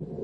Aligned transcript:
Alhamdulillah 0.00 0.16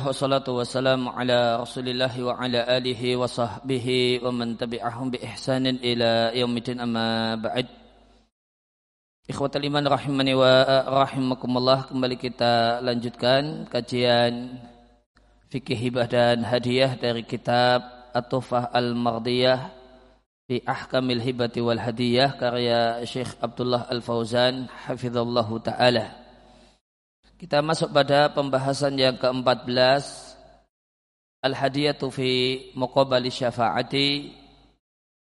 wassalatu 0.00 0.56
wassalamu 0.56 1.12
ala 1.12 1.60
rasulillah 1.60 2.08
wa 2.24 2.40
ala 2.40 2.64
alihi 2.64 3.20
wa 3.20 3.28
sahbihi 3.28 4.24
wa 4.24 4.32
man 4.32 4.56
tabi'ahum 4.56 5.12
bi 5.12 5.20
ihsanin 5.20 5.76
ila 5.84 6.32
amma 6.80 7.36
ba'd. 7.36 7.68
Ikhwatal 9.28 9.68
iman 9.68 9.84
rahimani 9.84 10.32
wa 10.32 10.64
rahimakumullah 11.04 11.84
kembali 11.84 12.16
kita 12.16 12.80
lanjutkan 12.80 13.68
kajian 13.68 14.56
fikih 15.52 15.76
hibah 15.76 16.08
dan 16.08 16.48
hadiah 16.48 16.96
dari 16.96 17.28
kitab 17.28 17.84
At-Tufah 18.16 18.72
Al-Mardiyah 18.72 19.79
fi 20.50 20.58
Ahkamil 20.66 21.22
Hibati 21.22 21.62
wal 21.62 21.78
Hadiyah 21.78 22.34
karya 22.34 23.06
Syekh 23.06 23.38
Abdullah 23.38 23.86
Al-Fauzan 23.86 24.66
hafizallahu 24.66 25.62
taala. 25.62 26.10
Kita 27.38 27.62
masuk 27.62 27.94
pada 27.94 28.34
pembahasan 28.34 28.98
yang 28.98 29.14
ke-14 29.14 30.02
Al-hadiyatu 31.46 32.10
fi 32.10 32.30
muqabali 32.74 33.30
syafaati. 33.30 34.34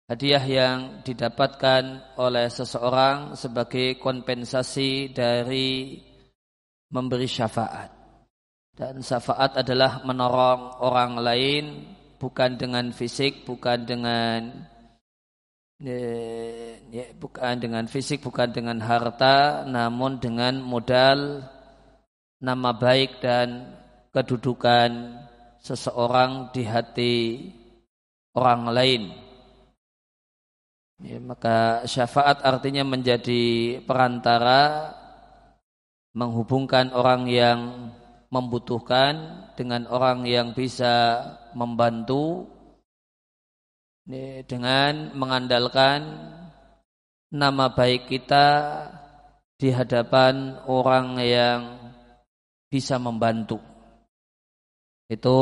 Hadiah 0.06 0.45
yang 0.45 0.79
didapatkan 1.01 2.14
oleh 2.20 2.53
seseorang 2.53 3.34
sebagai 3.41 3.97
kompensasi 3.98 5.17
dari 5.17 5.98
memberi 6.92 7.27
syafaat. 7.27 7.89
Dan 8.77 9.01
syafaat 9.01 9.64
adalah 9.64 10.05
menolong 10.05 10.78
orang 10.84 11.19
lain 11.19 11.64
bukan 12.23 12.55
dengan 12.61 12.92
fisik, 12.95 13.42
bukan 13.42 13.83
dengan 13.83 14.53
ya, 15.80 17.05
bukan 17.21 17.61
dengan 17.61 17.84
fisik, 17.84 18.25
bukan 18.25 18.53
dengan 18.53 18.80
harta, 18.80 19.69
namun 19.69 20.17
dengan 20.17 20.61
modal 20.61 21.45
nama 22.41 22.73
baik 22.73 23.20
dan 23.20 23.77
kedudukan 24.12 25.20
seseorang 25.61 26.53
di 26.53 26.62
hati 26.65 27.17
orang 28.33 28.62
lain. 28.73 29.03
Ya, 31.05 31.20
maka 31.20 31.84
syafaat 31.84 32.41
artinya 32.41 32.81
menjadi 32.81 33.77
perantara 33.84 34.97
menghubungkan 36.17 36.97
orang 36.97 37.28
yang 37.28 37.93
membutuhkan 38.33 39.45
dengan 39.61 39.84
orang 39.93 40.25
yang 40.25 40.56
bisa 40.56 41.20
membantu 41.53 42.48
dengan 44.47 45.11
mengandalkan 45.19 46.07
nama 47.35 47.75
baik 47.75 48.07
kita 48.07 48.47
di 49.59 49.75
hadapan 49.75 50.62
orang 50.71 51.19
yang 51.19 51.61
bisa 52.71 53.03
membantu. 53.03 53.59
Itu 55.11 55.39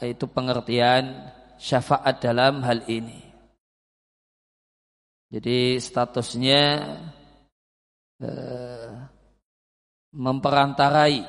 itu 0.00 0.24
pengertian 0.30 1.34
syafaat 1.58 2.22
dalam 2.22 2.62
hal 2.62 2.86
ini. 2.88 3.20
Jadi 5.34 5.82
statusnya 5.82 6.62
eh, 8.22 8.90
memperantarai 10.14 11.26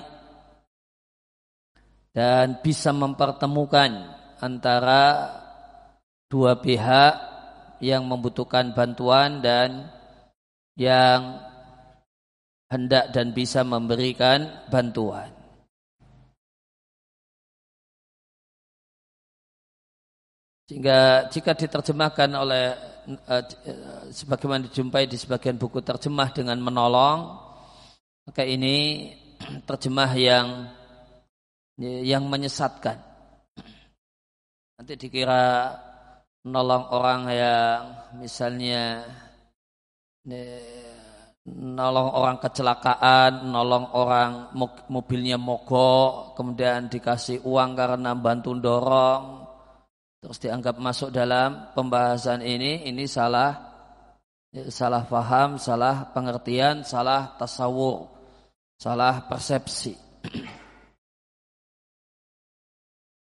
dan 2.13 2.61
bisa 2.61 2.93
mempertemukan 2.93 4.14
antara 4.41 5.31
dua 6.27 6.59
pihak 6.59 7.13
yang 7.79 8.07
membutuhkan 8.07 8.71
bantuan 8.75 9.39
dan 9.43 9.91
yang 10.75 11.39
hendak 12.67 13.13
dan 13.15 13.31
bisa 13.31 13.63
memberikan 13.63 14.67
bantuan. 14.67 15.31
Sehingga 20.65 21.29
jika 21.29 21.53
diterjemahkan 21.53 22.29
oleh 22.33 22.73
uh, 23.29 23.43
sebagaimana 24.09 24.65
dijumpai 24.65 25.05
di 25.05 25.13
sebagian 25.13 25.61
buku 25.61 25.77
terjemah 25.85 26.33
dengan 26.33 26.57
menolong, 26.57 27.37
maka 28.25 28.41
ini 28.41 29.13
terjemah 29.69 30.11
yang 30.17 30.47
yang 31.77 32.25
menyesatkan. 32.25 33.14
Nanti 34.75 34.93
dikira 34.99 35.71
menolong 36.43 36.85
orang 36.91 37.21
yang 37.31 37.81
misalnya 38.19 39.07
nolong 41.45 42.09
orang 42.11 42.37
kecelakaan, 42.43 43.55
nolong 43.55 43.93
orang 43.95 44.51
mobilnya 44.91 45.39
mogok, 45.39 46.35
kemudian 46.35 46.91
dikasih 46.91 47.45
uang 47.47 47.77
karena 47.77 48.17
bantu 48.17 48.51
dorong, 48.57 49.47
terus 50.19 50.43
dianggap 50.43 50.75
masuk 50.81 51.13
dalam 51.13 51.71
pembahasan 51.71 52.43
ini, 52.43 52.83
ini 52.89 53.07
salah, 53.07 53.55
salah 54.73 55.07
faham, 55.07 55.61
salah 55.61 56.11
pengertian, 56.11 56.83
salah 56.83 57.37
tasawur, 57.37 58.11
salah 58.75 59.23
persepsi. 59.29 59.95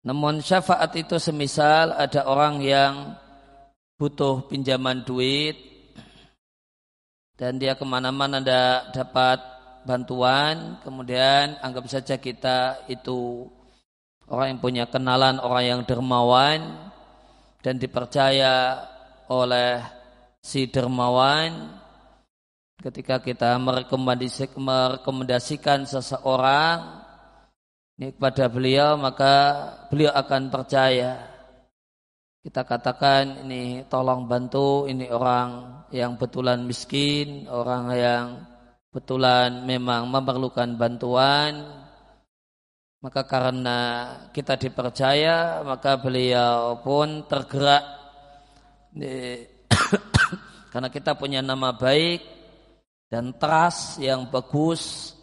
Namun 0.06 0.38
syafaat 0.38 0.94
itu 0.94 1.18
semisal 1.18 1.90
ada 1.94 2.28
orang 2.28 2.62
yang 2.62 3.18
butuh 3.98 4.46
pinjaman 4.46 5.02
duit, 5.02 5.58
dan 7.38 7.58
dia 7.58 7.78
ke 7.78 7.84
mana-mana 7.86 8.42
ada 8.42 8.90
dapat 8.90 9.38
bantuan, 9.86 10.82
kemudian 10.82 11.54
anggap 11.62 11.86
saja 11.86 12.18
kita 12.18 12.82
itu 12.90 13.46
orang 14.26 14.46
yang 14.54 14.60
punya 14.62 14.84
kenalan, 14.90 15.38
orang 15.38 15.64
yang 15.64 15.80
dermawan 15.86 16.90
dan 17.62 17.78
dipercaya 17.78 18.82
oleh 19.30 19.78
si 20.42 20.66
dermawan. 20.66 21.78
Ketika 22.78 23.18
kita 23.18 23.58
merekomendasikan 23.58 25.82
seseorang 25.82 26.78
ini 27.98 28.14
kepada 28.14 28.46
beliau 28.46 28.94
maka 28.94 29.34
beliau 29.90 30.14
akan 30.14 30.54
percaya. 30.54 31.18
Kita 32.38 32.62
katakan 32.62 33.42
ini 33.42 33.82
tolong 33.90 34.30
bantu 34.30 34.86
ini 34.86 35.10
orang 35.10 35.82
yang 35.90 36.14
betulan 36.14 36.62
miskin, 36.62 37.50
orang 37.50 37.84
yang 37.90 38.26
betulan 38.94 39.66
memang 39.66 40.06
memerlukan 40.06 40.78
bantuan, 40.78 41.66
maka 43.02 43.26
karena 43.26 43.78
kita 44.30 44.54
dipercaya, 44.54 45.66
maka 45.66 45.98
beliau 45.98 46.78
pun 46.86 47.26
tergerak. 47.26 47.84
Karena 50.72 50.88
kita 50.90 51.14
punya 51.18 51.38
nama 51.38 51.74
baik 51.74 52.22
dan 53.10 53.34
trust 53.38 54.02
yang 54.02 54.26
bagus 54.28 55.14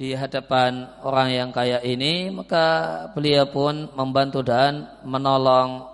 di 0.00 0.16
hadapan 0.16 0.88
orang 1.04 1.28
yang 1.28 1.50
kaya 1.52 1.84
ini, 1.84 2.32
maka 2.32 3.04
beliau 3.12 3.52
pun 3.52 3.92
membantu 3.92 4.40
dan 4.40 4.88
menolong 5.04 5.84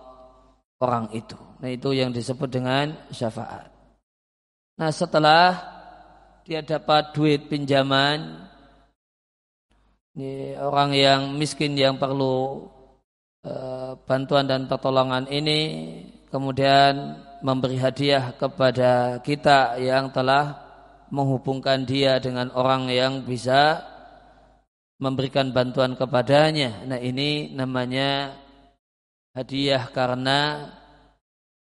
orang 0.78 1.11
itu. 1.11 1.34
Nah 1.59 1.67
itu 1.75 1.91
yang 1.91 2.15
disebut 2.15 2.47
dengan 2.47 2.94
syafaat. 3.11 3.67
Nah 4.78 4.94
setelah 4.94 5.59
dia 6.47 6.62
dapat 6.62 7.19
duit 7.19 7.50
pinjaman, 7.50 8.47
ini 10.15 10.55
orang 10.55 10.94
yang 10.94 11.21
miskin 11.34 11.75
yang 11.75 11.99
perlu 11.99 12.62
e, 13.43 13.55
bantuan 14.06 14.47
dan 14.47 14.71
pertolongan 14.71 15.27
ini 15.27 15.59
kemudian 16.31 17.19
memberi 17.43 17.83
hadiah 17.83 18.38
kepada 18.38 19.19
kita 19.19 19.82
yang 19.82 20.14
telah 20.14 20.62
menghubungkan 21.11 21.82
dia 21.82 22.23
dengan 22.23 22.55
orang 22.55 22.87
yang 22.87 23.26
bisa 23.26 23.95
memberikan 24.96 25.52
bantuan 25.52 25.94
kepadanya. 25.96 26.84
Nah 26.88 27.00
ini 27.00 27.52
namanya 27.52 28.32
hadiah 29.37 29.88
karena 29.93 30.72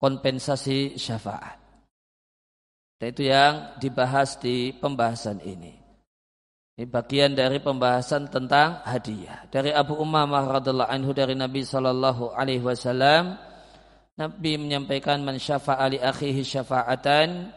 kompensasi 0.03 0.99
syafaat. 0.99 1.59
Dan 3.01 3.07
itu 3.17 3.33
yang 3.33 3.81
dibahas 3.81 4.37
di 4.37 4.77
pembahasan 4.77 5.41
ini. 5.41 5.73
Ini 6.77 6.85
bagian 6.89 7.33
dari 7.37 7.61
pembahasan 7.61 8.29
tentang 8.29 8.85
hadiah. 8.85 9.49
Dari 9.49 9.73
Abu 9.73 9.97
Umamah 9.97 10.61
radhiallahu 10.61 10.89
anhu 10.89 11.13
dari 11.13 11.37
Nabi 11.37 11.65
sallallahu 11.65 12.33
alaihi 12.37 12.65
wasallam 12.65 13.37
Nabi 14.21 14.61
menyampaikan 14.61 15.25
man 15.25 15.41
syafa'a 15.41 15.89
li 15.89 15.97
akhihi 15.97 16.45
syafa'atan 16.45 17.57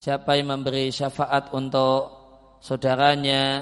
siapa 0.00 0.40
yang 0.40 0.56
memberi 0.56 0.88
syafaat 0.88 1.52
untuk 1.52 2.12
saudaranya 2.64 3.60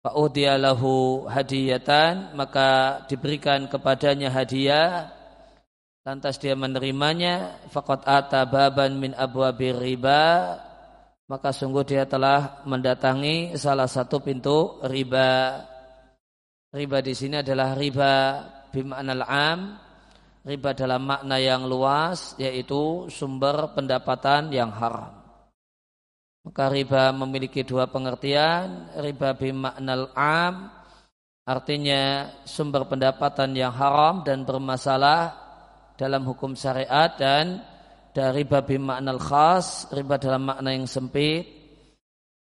Fa'udhiya 0.00 0.56
lahu 0.56 1.26
hadiyatan 1.28 2.32
maka 2.32 3.02
diberikan 3.04 3.68
kepadanya 3.68 4.32
hadiah 4.32 5.12
lantas 6.06 6.40
dia 6.40 6.56
menerimanya 6.56 7.60
faqad 7.68 8.08
ata 8.08 8.48
baban 8.48 8.96
min 8.96 9.12
abwabir 9.12 9.76
riba 9.76 10.56
maka 11.28 11.54
sungguh 11.54 11.86
dia 11.86 12.08
telah 12.10 12.66
mendatangi 12.66 13.54
salah 13.54 13.86
satu 13.86 14.18
pintu 14.18 14.82
riba. 14.82 15.62
Riba 16.74 16.98
di 16.98 17.14
sini 17.14 17.38
adalah 17.38 17.78
riba 17.78 18.14
bima'nal 18.74 19.22
am 19.26 19.78
riba 20.46 20.70
dalam 20.72 21.04
makna 21.04 21.36
yang 21.36 21.68
luas 21.68 22.34
yaitu 22.40 23.06
sumber 23.12 23.74
pendapatan 23.76 24.48
yang 24.54 24.72
haram 24.72 25.19
maka 26.40 26.72
riba 26.72 27.12
memiliki 27.12 27.60
dua 27.66 27.88
pengertian 27.90 28.88
riba 28.96 29.36
bima'nal 29.36 30.08
am 30.16 30.72
artinya 31.44 32.32
sumber 32.48 32.88
pendapatan 32.88 33.52
yang 33.52 33.74
haram 33.74 34.24
dan 34.24 34.48
bermasalah 34.48 35.36
dalam 36.00 36.24
hukum 36.24 36.56
syariat 36.56 37.12
dan 37.20 37.60
dari 38.10 38.42
riba 38.42 38.64
bima'nal 38.64 39.20
khas 39.20 39.86
riba 39.92 40.16
dalam 40.16 40.48
makna 40.48 40.72
yang 40.72 40.88
sempit 40.88 41.46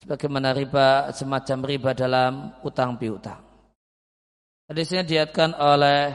sebagaimana 0.04 0.56
riba 0.56 1.12
semacam 1.12 1.58
riba 1.68 1.92
dalam 1.92 2.34
utang 2.64 2.96
piutang. 2.96 3.44
Hadisnya 4.70 5.04
diatkan 5.04 5.58
oleh 5.58 6.14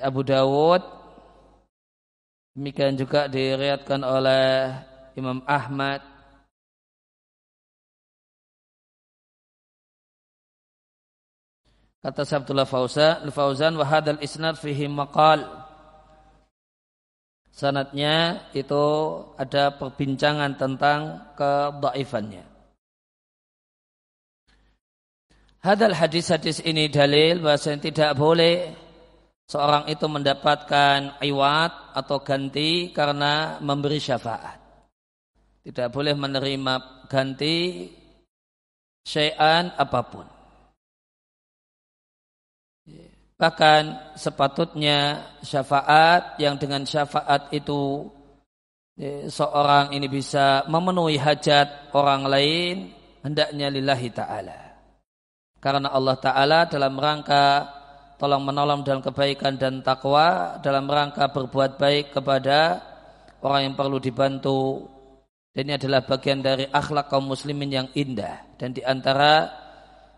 Abu 0.00 0.24
Dawud 0.24 0.82
demikian 2.56 2.98
juga 2.98 3.30
diriatkan 3.30 4.00
oleh 4.02 4.72
Imam 5.14 5.44
Ahmad 5.46 6.09
kata 12.00 12.22
Abdullah 12.24 12.68
Fauzan 12.68 13.28
Fauzan 13.28 13.76
wa 13.76 13.84
hadal 13.84 14.20
isnad 14.24 14.56
fihi 14.56 14.88
maqal 14.88 15.44
sanatnya 17.52 18.48
itu 18.56 18.86
ada 19.36 19.76
perbincangan 19.76 20.56
tentang 20.56 21.32
kedaifannya 21.36 22.50
Hadal 25.60 25.92
hadis-hadis 25.92 26.64
ini 26.64 26.88
dalil 26.88 27.44
bahasa 27.44 27.76
tidak 27.76 28.16
boleh 28.16 28.72
seorang 29.44 29.92
itu 29.92 30.08
mendapatkan 30.08 31.20
iwat 31.20 31.92
atau 31.92 32.24
ganti 32.24 32.88
karena 32.96 33.60
memberi 33.60 34.00
syafaat. 34.00 34.56
Tidak 35.60 35.92
boleh 35.92 36.16
menerima 36.16 37.04
ganti 37.12 37.84
syai'an 39.04 39.76
apa 39.76 40.00
pun. 40.08 40.39
Bahkan 43.40 44.12
sepatutnya 44.20 45.32
syafaat 45.40 46.36
yang 46.36 46.60
dengan 46.60 46.84
syafaat 46.84 47.48
itu 47.56 48.12
ya, 49.00 49.32
seorang 49.32 49.96
ini 49.96 50.12
bisa 50.12 50.68
memenuhi 50.68 51.16
hajat 51.16 51.88
orang 51.96 52.28
lain 52.28 52.92
hendaknya 53.24 53.72
lillahi 53.72 54.12
ta'ala. 54.12 54.60
Karena 55.56 55.88
Allah 55.88 56.16
Ta'ala 56.20 56.68
dalam 56.68 57.00
rangka 57.00 57.64
tolong 58.20 58.44
menolong 58.44 58.84
dalam 58.84 59.00
kebaikan 59.00 59.56
dan 59.56 59.80
takwa 59.80 60.60
dalam 60.60 60.84
rangka 60.84 61.32
berbuat 61.32 61.80
baik 61.80 62.12
kepada 62.12 62.84
orang 63.40 63.72
yang 63.72 63.74
perlu 63.76 63.96
dibantu. 63.96 64.84
Dan 65.56 65.64
ini 65.64 65.80
adalah 65.80 66.04
bagian 66.04 66.44
dari 66.44 66.68
akhlak 66.68 67.08
kaum 67.08 67.24
muslimin 67.24 67.72
yang 67.72 67.88
indah. 67.96 68.52
Dan 68.60 68.76
di 68.76 68.84
antara 68.84 69.48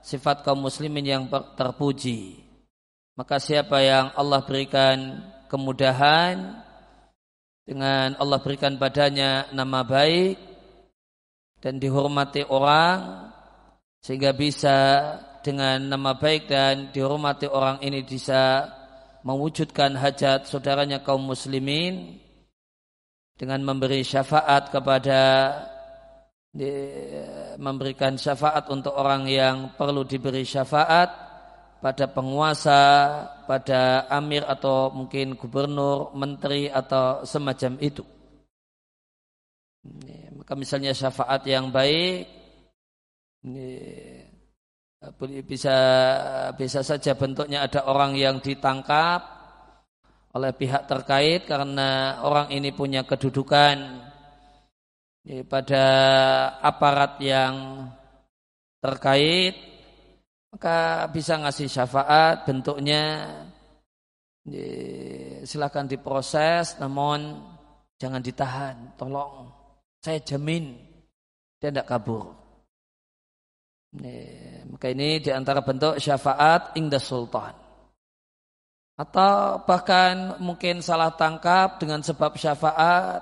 sifat 0.03 0.43
kaum 0.43 0.59
muslimin 0.59 1.07
yang 1.07 1.23
terpuji 1.31 2.42
maka 3.23 3.39
siapa 3.39 3.79
yang 3.79 4.11
Allah 4.19 4.43
berikan 4.43 5.23
kemudahan 5.47 6.59
dengan 7.63 8.19
Allah 8.19 8.43
berikan 8.43 8.75
padanya 8.75 9.47
nama 9.55 9.87
baik 9.87 10.43
dan 11.63 11.79
dihormati 11.79 12.43
orang 12.51 13.31
sehingga 14.03 14.35
bisa 14.35 14.75
dengan 15.39 15.87
nama 15.87 16.19
baik 16.19 16.51
dan 16.51 16.91
dihormati 16.91 17.47
orang 17.47 17.79
ini 17.87 18.03
bisa 18.03 18.67
mewujudkan 19.23 19.95
hajat 19.95 20.51
saudaranya 20.51 21.07
kaum 21.07 21.23
muslimin 21.23 22.19
dengan 23.39 23.63
memberi 23.63 24.03
syafaat 24.03 24.75
kepada 24.75 25.23
memberikan 27.55 28.19
syafaat 28.19 28.67
untuk 28.67 28.99
orang 28.99 29.31
yang 29.31 29.79
perlu 29.79 30.03
diberi 30.03 30.43
syafaat 30.43 31.22
pada 31.83 32.07
penguasa, 32.07 32.81
pada 33.43 34.07
amir 34.07 34.47
atau 34.47 34.95
mungkin 34.95 35.35
gubernur, 35.35 36.15
menteri 36.15 36.71
atau 36.71 37.27
semacam 37.27 37.75
itu. 37.83 38.07
Maka 40.39 40.55
misalnya 40.55 40.95
syafaat 40.95 41.43
yang 41.51 41.75
baik 41.75 42.31
bisa 45.43 45.77
bisa 46.55 46.87
saja 46.87 47.19
bentuknya 47.19 47.67
ada 47.67 47.91
orang 47.91 48.15
yang 48.15 48.39
ditangkap 48.39 49.27
oleh 50.39 50.55
pihak 50.55 50.87
terkait 50.87 51.51
karena 51.51 52.23
orang 52.23 52.55
ini 52.55 52.71
punya 52.71 53.03
kedudukan 53.03 54.07
pada 55.51 55.87
aparat 56.63 57.19
yang 57.19 57.55
terkait 58.79 59.72
maka 60.53 61.09
bisa 61.09 61.41
ngasih 61.41 61.69
syafaat 61.69 62.45
bentuknya 62.45 63.27
silakan 65.49 65.89
diproses 65.89 66.77
namun 66.77 67.41
jangan 67.97 68.21
ditahan 68.21 68.95
tolong 69.01 69.49
saya 70.05 70.21
jamin 70.21 70.77
dia 71.59 71.73
tidak 71.73 71.89
kabur 71.89 72.43
maka 74.73 74.89
ini 74.89 75.21
di 75.21 75.29
antara 75.29 75.61
bentuk 75.61 76.01
syafaat 76.01 76.73
ingda 76.81 76.97
sultan. 76.97 77.53
Atau 78.97 79.61
bahkan 79.69 80.41
mungkin 80.41 80.81
salah 80.81 81.13
tangkap 81.13 81.77
dengan 81.77 82.01
sebab 82.01 82.33
syafaat, 82.41 83.21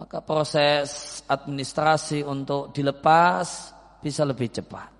maka 0.00 0.18
proses 0.24 1.20
administrasi 1.28 2.24
untuk 2.24 2.72
dilepas 2.72 3.76
bisa 4.00 4.24
lebih 4.24 4.48
cepat. 4.56 4.93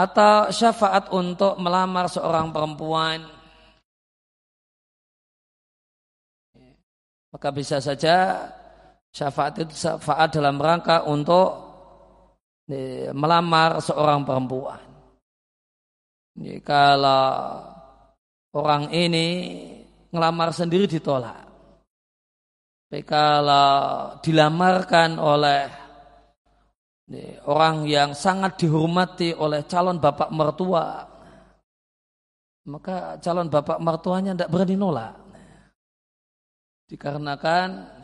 Atau 0.00 0.48
syafaat 0.48 1.12
untuk 1.12 1.60
melamar 1.60 2.08
seorang 2.08 2.48
perempuan, 2.48 3.20
maka 7.28 7.48
bisa 7.52 7.84
saja 7.84 8.48
Syafaat 9.10 9.58
itu 9.58 9.74
syafaat 9.74 10.30
dalam 10.30 10.54
rangka 10.62 11.02
untuk 11.02 11.66
melamar 13.10 13.82
seorang 13.82 14.22
perempuan. 14.22 14.78
Jadi 16.38 16.62
kalau 16.62 17.58
orang 18.54 18.94
ini 18.94 19.26
ngelamar 20.14 20.54
sendiri 20.54 20.86
ditolak. 20.86 21.42
Tapi 22.86 23.02
kalau 23.02 24.14
dilamarkan 24.22 25.18
oleh 25.18 25.66
orang 27.50 27.90
yang 27.90 28.14
sangat 28.14 28.60
dihormati 28.60 29.34
oleh 29.34 29.66
calon 29.66 29.98
bapak 29.98 30.30
mertua, 30.30 31.02
maka 32.70 33.18
calon 33.18 33.50
bapak 33.50 33.82
mertuanya 33.82 34.34
tidak 34.36 34.50
berani 34.54 34.76
nolak. 34.78 35.14
Dikarenakan 36.86 38.00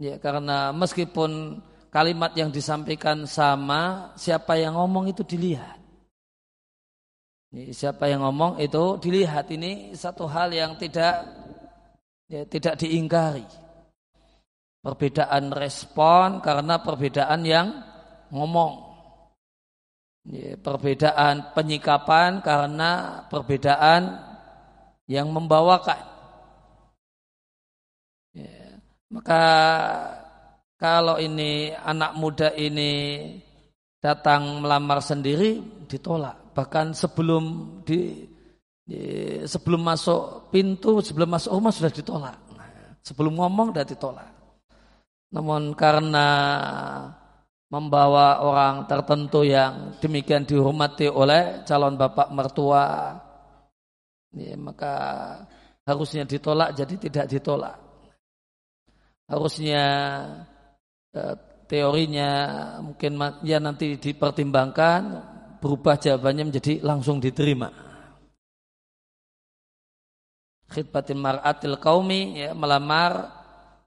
Ya, 0.00 0.16
karena 0.16 0.72
meskipun 0.72 1.60
kalimat 1.92 2.32
yang 2.32 2.48
disampaikan 2.48 3.28
sama, 3.28 4.16
siapa 4.16 4.56
yang 4.56 4.72
ngomong 4.80 5.12
itu 5.12 5.20
dilihat. 5.20 5.76
Siapa 7.52 8.08
yang 8.08 8.24
ngomong 8.24 8.56
itu 8.64 8.96
dilihat 8.96 9.52
ini 9.52 9.92
satu 9.92 10.24
hal 10.24 10.56
yang 10.56 10.80
tidak 10.80 11.20
ya, 12.32 12.48
tidak 12.48 12.80
diingkari. 12.80 13.44
Perbedaan 14.80 15.52
respon 15.52 16.40
karena 16.40 16.80
perbedaan 16.80 17.44
yang 17.44 17.68
ngomong. 18.30 18.90
Ya, 20.30 20.54
perbedaan 20.60 21.56
penyikapan 21.56 22.44
karena 22.44 23.24
perbedaan 23.32 24.20
yang 25.08 25.32
membawakan. 25.32 26.06
Maka 29.10 29.42
kalau 30.78 31.18
ini 31.18 31.74
anak 31.74 32.14
muda 32.14 32.54
ini 32.54 33.26
datang 33.98 34.62
melamar 34.62 35.02
sendiri 35.02 35.58
ditolak. 35.90 36.54
Bahkan 36.54 36.94
sebelum 36.94 37.44
di, 37.82 38.22
sebelum 39.44 39.82
masuk 39.82 40.54
pintu, 40.54 41.02
sebelum 41.02 41.26
masuk 41.26 41.58
rumah 41.58 41.74
sudah 41.74 41.90
ditolak. 41.90 42.36
Sebelum 43.02 43.34
ngomong 43.34 43.74
sudah 43.74 43.86
ditolak. 43.88 44.30
Namun 45.34 45.74
karena 45.74 46.26
membawa 47.70 48.42
orang 48.42 48.90
tertentu 48.90 49.46
yang 49.46 49.94
demikian 50.02 50.42
dihormati 50.42 51.06
oleh 51.06 51.62
calon 51.62 51.94
bapak 51.94 52.34
mertua 52.34 53.14
ya, 54.34 54.58
maka 54.58 54.94
harusnya 55.86 56.26
ditolak 56.26 56.74
jadi 56.74 56.94
tidak 56.98 57.26
ditolak. 57.30 57.78
Harusnya 59.30 59.84
eh, 61.14 61.34
teorinya 61.70 62.30
mungkin 62.82 63.14
ya 63.46 63.62
nanti 63.62 63.94
dipertimbangkan 64.02 65.02
berubah 65.62 65.94
jawabannya 65.94 66.50
menjadi 66.50 66.82
langsung 66.82 67.22
diterima. 67.22 67.70
Khidbatin 70.70 71.18
mar'atil 71.18 71.78
kaumi 71.82 72.46
ya, 72.46 72.50
melamar 72.54 73.26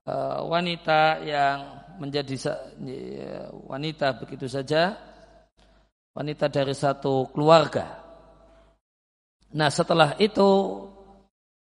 uh, 0.03 0.43
wanita 0.47 1.23
yang 1.23 1.82
menjadi 2.00 2.35
wanita 3.67 4.17
begitu 4.21 4.50
saja 4.50 4.97
wanita 6.13 6.50
dari 6.50 6.77
satu 6.77 7.29
keluarga. 7.33 8.01
Nah 9.53 9.69
setelah 9.69 10.17
itu 10.17 10.81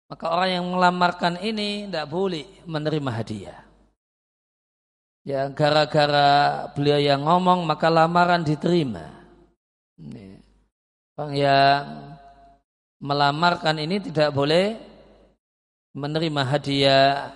maka 0.07 0.31
orang 0.31 0.49
yang 0.59 0.65
melamarkan 0.71 1.35
ini 1.43 1.87
tidak 1.87 2.07
boleh 2.07 2.47
menerima 2.63 3.11
hadiah. 3.11 3.59
Ya 5.27 5.51
gara-gara 5.51 6.63
beliau 6.71 6.99
yang 7.03 7.27
ngomong 7.27 7.67
maka 7.67 7.91
lamaran 7.91 8.47
diterima. 8.47 9.03
Orang 11.19 11.33
yang 11.35 11.83
melamarkan 13.03 13.83
ini 13.83 13.99
tidak 13.99 14.31
boleh 14.31 14.79
menerima 15.91 16.41
hadiah. 16.47 17.35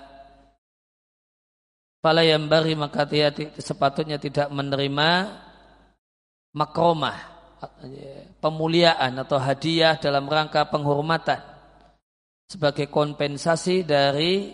Pala 2.02 2.26
yang 2.26 2.50
bari 2.50 2.74
maka 2.74 3.06
dia 3.06 3.30
sepatutnya 3.62 4.18
tidak 4.18 4.50
menerima 4.50 5.38
makromah, 6.58 7.18
pemuliaan 8.42 9.22
atau 9.22 9.38
hadiah 9.38 10.02
dalam 10.02 10.26
rangka 10.26 10.66
penghormatan 10.66 11.38
sebagai 12.50 12.90
kompensasi 12.90 13.86
dari 13.86 14.50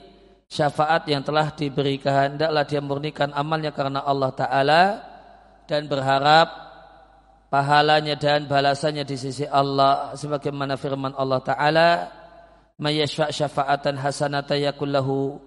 syafaat 0.51 1.07
yang 1.07 1.23
telah 1.23 1.55
diberikan. 1.55 2.35
Hendaklah 2.35 2.63
dia 2.67 2.83
murnikan 2.83 3.31
amalnya 3.31 3.71
karena 3.71 4.03
Allah 4.03 4.31
Ta'ala 4.35 4.83
dan 5.65 5.87
berharap 5.87 6.47
pahalanya 7.47 8.19
dan 8.19 8.43
balasannya 8.45 9.07
di 9.07 9.15
sisi 9.15 9.47
Allah 9.47 10.11
sebagaimana 10.19 10.75
firman 10.75 11.15
Allah 11.15 11.39
Ta'ala 11.39 11.89
mayashfa' 12.75 13.31
syafa'atan 13.31 13.95
hasanata 13.97 14.59
yakullahu 14.59 15.39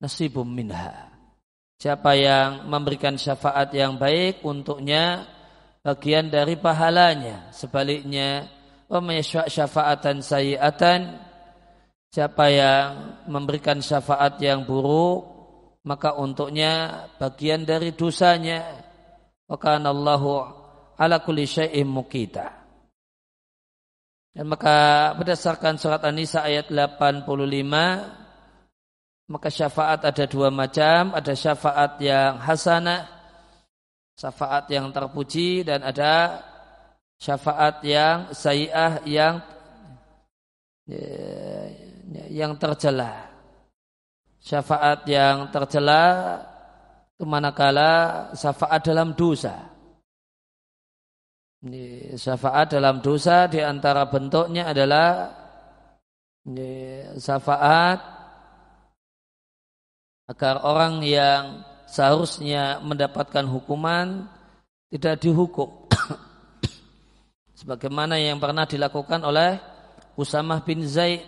nasibum 0.00 0.48
minha 0.48 1.05
siapa 1.76 2.16
yang 2.16 2.68
memberikan 2.68 3.16
syafaat 3.20 3.72
yang 3.76 4.00
baik 4.00 4.40
untuknya 4.42 5.28
bagian 5.84 6.32
dari 6.32 6.56
pahalanya 6.56 7.52
sebaliknya 7.52 8.48
wa 8.86 9.02
syafa'atan 9.22 10.22
sayi'atan 10.22 11.26
Siapa 12.16 12.48
yang 12.48 12.88
memberikan 13.28 13.76
syafaat 13.82 14.40
yang 14.40 14.64
buruk, 14.64 15.20
maka 15.84 16.16
untuknya 16.16 17.04
bagian 17.20 17.68
dari 17.68 17.92
dosanya. 17.92 18.64
Maka 19.44 19.76
Allahu 19.76 20.32
ala 20.96 21.20
kulli 21.20 21.44
syai'in 21.44 21.84
mukita. 21.84 22.64
Dan 24.32 24.48
maka 24.48 25.12
berdasarkan 25.20 25.76
surat 25.76 26.00
An-Nisa 26.08 26.40
ayat 26.40 26.72
85 26.72 28.25
maka 29.26 29.50
syafaat 29.50 30.06
ada 30.06 30.24
dua 30.30 30.54
macam, 30.54 31.10
ada 31.10 31.34
syafaat 31.34 31.98
yang 31.98 32.38
hasanah, 32.38 33.10
syafaat 34.14 34.70
yang 34.70 34.94
terpuji 34.94 35.66
dan 35.66 35.82
ada 35.82 36.46
syafaat 37.18 37.82
yang 37.82 38.30
sayi'ah 38.30 39.02
yang 39.02 39.42
ya, 40.86 42.24
yang 42.30 42.52
tercela. 42.54 43.34
Syafaat 44.38 45.02
yang 45.10 45.50
tercela 45.50 46.38
itu 47.18 47.26
manakala 47.26 48.30
syafaat 48.38 48.86
dalam 48.86 49.10
dosa. 49.18 49.74
Ini 51.66 52.14
syafaat 52.14 52.78
dalam 52.78 53.02
dosa 53.02 53.50
di 53.50 53.58
antara 53.58 54.06
bentuknya 54.06 54.70
adalah 54.70 55.34
syafaat 57.18 58.15
agar 60.26 60.62
orang 60.66 61.02
yang 61.06 61.62
seharusnya 61.86 62.82
mendapatkan 62.82 63.46
hukuman 63.46 64.26
tidak 64.90 65.22
dihukum. 65.22 65.86
Sebagaimana 67.58 68.18
yang 68.18 68.42
pernah 68.42 68.66
dilakukan 68.66 69.22
oleh 69.22 69.58
Usamah 70.18 70.60
bin 70.66 70.82
Zaid 70.84 71.24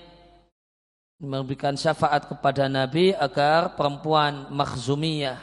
memberikan 1.19 1.75
syafaat 1.75 2.31
kepada 2.31 2.71
Nabi 2.71 3.11
agar 3.11 3.75
perempuan 3.75 4.55
makhzumiyah 4.55 5.39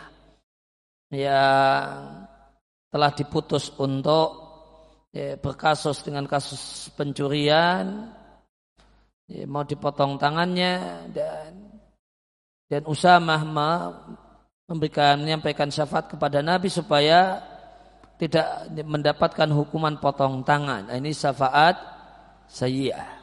yang 1.12 2.25
telah 2.91 3.12
diputus 3.12 3.75
untuk 3.75 4.39
ya, 5.12 5.35
berkasus 5.35 6.00
dengan 6.00 6.24
kasus 6.31 6.88
pencurian 6.95 8.07
ya, 9.27 9.43
mau 9.47 9.67
dipotong 9.67 10.15
tangannya 10.15 11.05
dan 11.12 11.64
dan 12.65 12.81
Usamah 12.89 13.41
memberikan 14.65 15.22
menyampaikan 15.22 15.69
syafaat 15.69 16.10
kepada 16.10 16.41
Nabi 16.41 16.69
supaya 16.74 17.41
tidak 18.17 18.72
mendapatkan 18.86 19.50
hukuman 19.51 20.00
potong 20.01 20.41
tangan. 20.41 20.89
Ini 20.89 21.12
syafaat 21.12 21.75
sayyiyah. 22.50 23.15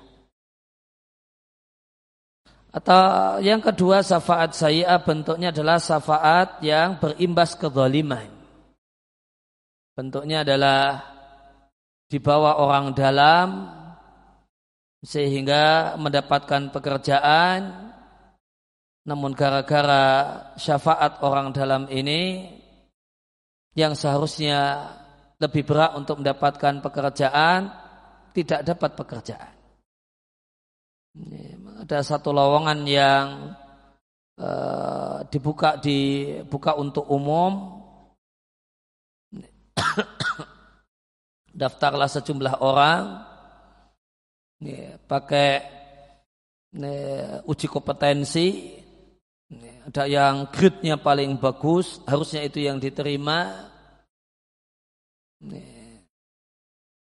Atau 2.72 3.36
yang 3.44 3.60
kedua 3.60 4.00
syafaat 4.00 4.56
saya 4.56 4.96
bentuknya 5.04 5.52
adalah 5.52 5.76
syafaat 5.76 6.64
yang 6.64 6.96
berimbas 6.96 7.52
kezaliman. 7.52 8.32
Bentuknya 9.92 10.40
adalah 10.40 11.04
dibawa 12.08 12.56
orang 12.56 12.96
dalam 12.96 13.68
sehingga 15.04 15.96
mendapatkan 16.00 16.72
pekerjaan 16.72 17.91
namun 19.02 19.34
gara-gara 19.34 20.04
syafaat 20.54 21.18
orang 21.26 21.50
dalam 21.50 21.90
ini 21.90 22.46
yang 23.74 23.98
seharusnya 23.98 24.90
lebih 25.42 25.66
berat 25.66 25.98
untuk 25.98 26.22
mendapatkan 26.22 26.78
pekerjaan 26.78 27.66
tidak 28.30 28.62
dapat 28.62 28.90
pekerjaan. 28.94 29.54
Ada 31.82 32.00
satu 32.06 32.30
lowongan 32.30 32.78
yang 32.86 33.52
uh, 34.38 35.26
dibuka 35.28 35.76
dibuka 35.82 36.78
untuk 36.78 37.10
umum. 37.10 37.82
Daftarlah 41.52 42.08
sejumlah 42.08 42.54
orang. 42.62 43.02
Pakai 45.10 45.50
ya, 46.70 47.42
uji 47.44 47.66
kompetensi 47.66 48.78
ada 49.82 50.04
yang 50.06 50.46
grade-nya 50.48 50.96
paling 50.96 51.36
bagus 51.42 51.98
harusnya 52.06 52.46
itu 52.46 52.62
yang 52.62 52.78
diterima. 52.78 53.68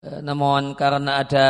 Namun 0.05 0.73
karena 0.77 1.21
ada 1.21 1.49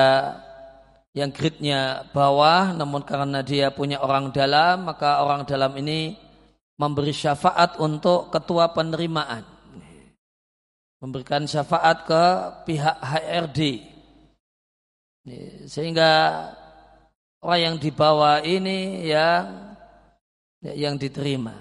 yang 1.15 1.31
gridnya 1.31 2.11
bawah 2.11 2.75
namun 2.75 3.07
karena 3.07 3.47
dia 3.47 3.71
punya 3.71 4.03
orang 4.03 4.35
dalam 4.35 4.91
maka 4.91 5.23
orang 5.23 5.47
dalam 5.47 5.71
ini 5.79 6.19
memberi 6.75 7.15
syafaat 7.15 7.79
untuk 7.79 8.35
ketua 8.35 8.75
penerimaan. 8.75 9.47
Memberikan 10.99 11.47
syafaat 11.47 12.09
ke 12.09 12.25
pihak 12.67 12.97
HRD 12.99 13.61
sehingga 15.71 16.13
orang 17.41 17.61
yang 17.61 17.77
di 17.79 17.91
bawah 17.95 18.43
ini 18.43 19.09
yang 19.09 19.74
yang 20.73 20.97
diterima 20.97 21.53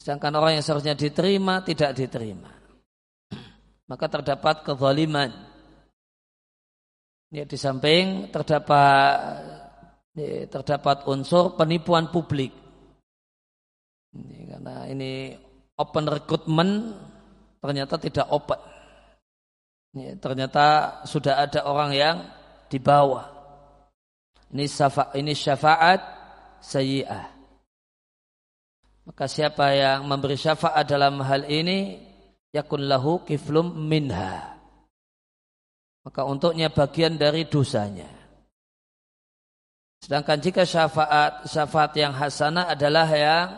sedangkan 0.00 0.32
orang 0.40 0.56
yang 0.56 0.64
seharusnya 0.64 0.96
diterima 0.96 1.60
tidak 1.60 1.92
diterima 1.92 2.48
maka 3.90 4.06
terdapat 4.08 4.64
kezaliman 4.64 5.50
Ya, 7.30 7.46
di 7.46 7.54
samping 7.54 8.26
terdapat 8.34 9.14
ya, 10.18 10.50
terdapat 10.50 11.06
unsur 11.06 11.54
penipuan 11.54 12.10
publik. 12.10 12.50
Ini, 14.10 14.50
karena 14.50 14.90
ini 14.90 15.38
open 15.78 16.10
recruitment 16.10 16.90
ternyata 17.62 18.02
tidak 18.02 18.26
open. 18.34 18.58
Ya, 19.94 20.18
ternyata 20.18 20.66
sudah 21.06 21.38
ada 21.38 21.62
orang 21.70 21.94
yang 21.94 22.16
di 22.66 22.82
bawah. 22.82 23.30
Ini 24.50 24.66
syafaat, 24.66 25.14
ini 25.14 25.30
syafaat 25.30 26.00
sayyi'ah. 26.58 27.29
Maka 29.08 29.24
siapa 29.26 29.72
yang 29.72 30.04
memberi 30.04 30.36
syafaat 30.36 30.84
dalam 30.86 31.20
hal 31.24 31.48
ini 31.48 31.98
yakun 32.52 32.84
lahu 32.86 33.24
kiflum 33.24 33.72
minha 33.88 34.60
maka 36.04 36.24
untuknya 36.24 36.72
bagian 36.72 37.20
dari 37.20 37.44
dosanya. 37.46 38.08
Sedangkan 40.00 40.40
jika 40.40 40.64
syafaat 40.64 41.44
syafaat 41.44 41.92
yang 42.00 42.16
hasanah 42.16 42.72
adalah 42.72 43.08
yang 43.12 43.48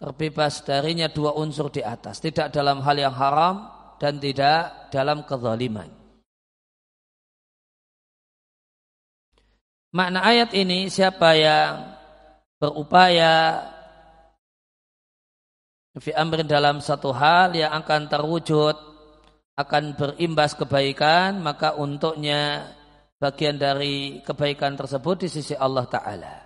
terbebas 0.00 0.64
darinya 0.64 1.12
dua 1.12 1.36
unsur 1.36 1.68
di 1.68 1.84
atas, 1.84 2.24
tidak 2.24 2.48
dalam 2.48 2.80
hal 2.80 2.96
yang 2.96 3.12
haram 3.12 3.68
dan 4.00 4.16
tidak 4.16 4.88
dalam 4.88 5.20
kezaliman. 5.28 5.92
Makna 9.92 10.24
ayat 10.24 10.56
ini 10.56 10.88
siapa 10.88 11.36
yang 11.36 11.94
berupaya 12.56 13.60
fi 16.00 16.10
amrin 16.16 16.48
dalam 16.48 16.80
satu 16.80 17.12
hal 17.12 17.52
yang 17.52 17.70
akan 17.76 18.08
terwujud 18.08 18.76
akan 19.60 19.84
berimbas 19.92 20.56
kebaikan 20.56 21.44
maka 21.44 21.76
untuknya 21.76 22.64
bagian 23.20 23.60
dari 23.60 24.24
kebaikan 24.24 24.74
tersebut 24.80 25.22
di 25.22 25.28
sisi 25.28 25.52
Allah 25.52 25.84
Ta'ala. 25.84 26.36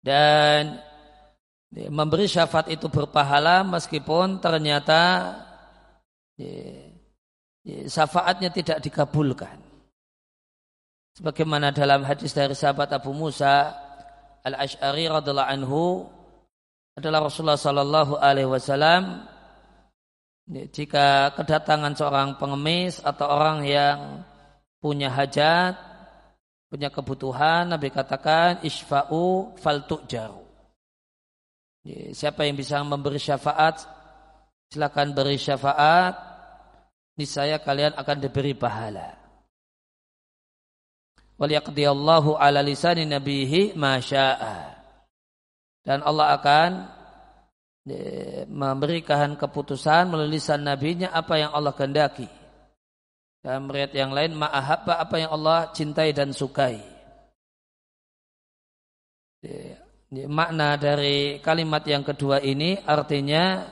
Dan 0.00 0.80
memberi 1.92 2.24
syafaat 2.24 2.72
itu 2.72 2.88
berpahala 2.88 3.60
meskipun 3.68 4.40
ternyata 4.40 5.32
syafaatnya 7.84 8.48
tidak 8.48 8.80
dikabulkan. 8.80 9.60
Sebagaimana 11.14 11.70
dalam 11.70 12.02
hadis 12.02 12.34
dari 12.34 12.56
sahabat 12.56 12.90
Abu 12.96 13.14
Musa 13.14 13.70
Al-Ash'ari 14.44 15.06
radhiallahu 15.06 15.52
anhu 15.52 15.82
adalah 16.94 17.26
Rasulullah 17.26 17.58
sallallahu 17.58 18.22
alaihi 18.22 18.50
wasallam 18.50 19.26
jika 20.46 21.32
kedatangan 21.34 21.96
seorang 21.96 22.28
pengemis 22.36 23.00
atau 23.00 23.26
orang 23.26 23.64
yang 23.64 23.98
punya 24.78 25.08
hajat, 25.08 25.74
punya 26.68 26.92
kebutuhan, 26.92 27.72
Nabi 27.72 27.88
katakan 27.88 28.60
isfa'u 28.60 29.56
fal 29.56 29.88
tu'jaru. 29.88 30.44
Siapa 32.12 32.44
yang 32.44 32.60
bisa 32.60 32.80
memberi 32.84 33.16
syafaat, 33.16 33.88
silakan 34.68 35.16
beri 35.16 35.40
syafaat, 35.40 36.12
niscaya 37.16 37.60
kalian 37.60 37.96
akan 37.96 38.16
diberi 38.20 38.52
pahala. 38.52 39.16
Waliyaqdiyallahu 41.40 42.36
ala 42.36 42.60
lisani 42.60 43.08
nabihi 43.08 43.72
masya'a. 43.76 44.73
Dan 45.84 46.00
Allah 46.00 46.40
akan 46.40 46.70
memberikan 48.48 49.36
keputusan 49.36 50.08
melalui 50.08 50.40
lisan 50.40 50.64
nabinya 50.64 51.12
apa 51.12 51.36
yang 51.36 51.52
Allah 51.52 51.76
kehendaki. 51.76 52.24
Dalam 53.44 53.68
riwayat 53.68 53.92
yang 53.92 54.08
lain 54.16 54.32
ma'ahabba 54.40 54.96
apa 54.96 55.20
yang 55.20 55.30
Allah 55.36 55.68
cintai 55.76 56.16
dan 56.16 56.32
sukai. 56.32 56.80
Makna 60.24 60.80
dari 60.80 61.44
kalimat 61.44 61.84
yang 61.84 62.00
kedua 62.00 62.40
ini 62.40 62.80
artinya 62.80 63.68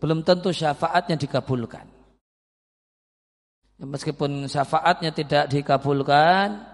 belum 0.00 0.24
tentu 0.24 0.56
syafaatnya 0.56 1.20
dikabulkan. 1.20 1.84
Meskipun 3.84 4.48
syafaatnya 4.48 5.12
tidak 5.12 5.52
dikabulkan, 5.52 6.73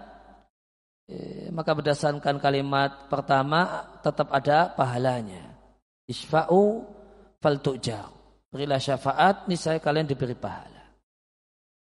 maka 1.51 1.71
berdasarkan 1.75 2.39
kalimat 2.39 3.11
pertama 3.11 3.83
tetap 3.99 4.31
ada 4.31 4.71
pahalanya. 4.71 5.51
Isfa'u 6.07 6.83
fal 7.39 7.59
tu'jar. 7.59 8.07
Berilah 8.51 8.79
syafaat, 8.83 9.47
niscaya 9.47 9.79
kalian 9.79 10.07
diberi 10.07 10.35
pahala. 10.35 10.83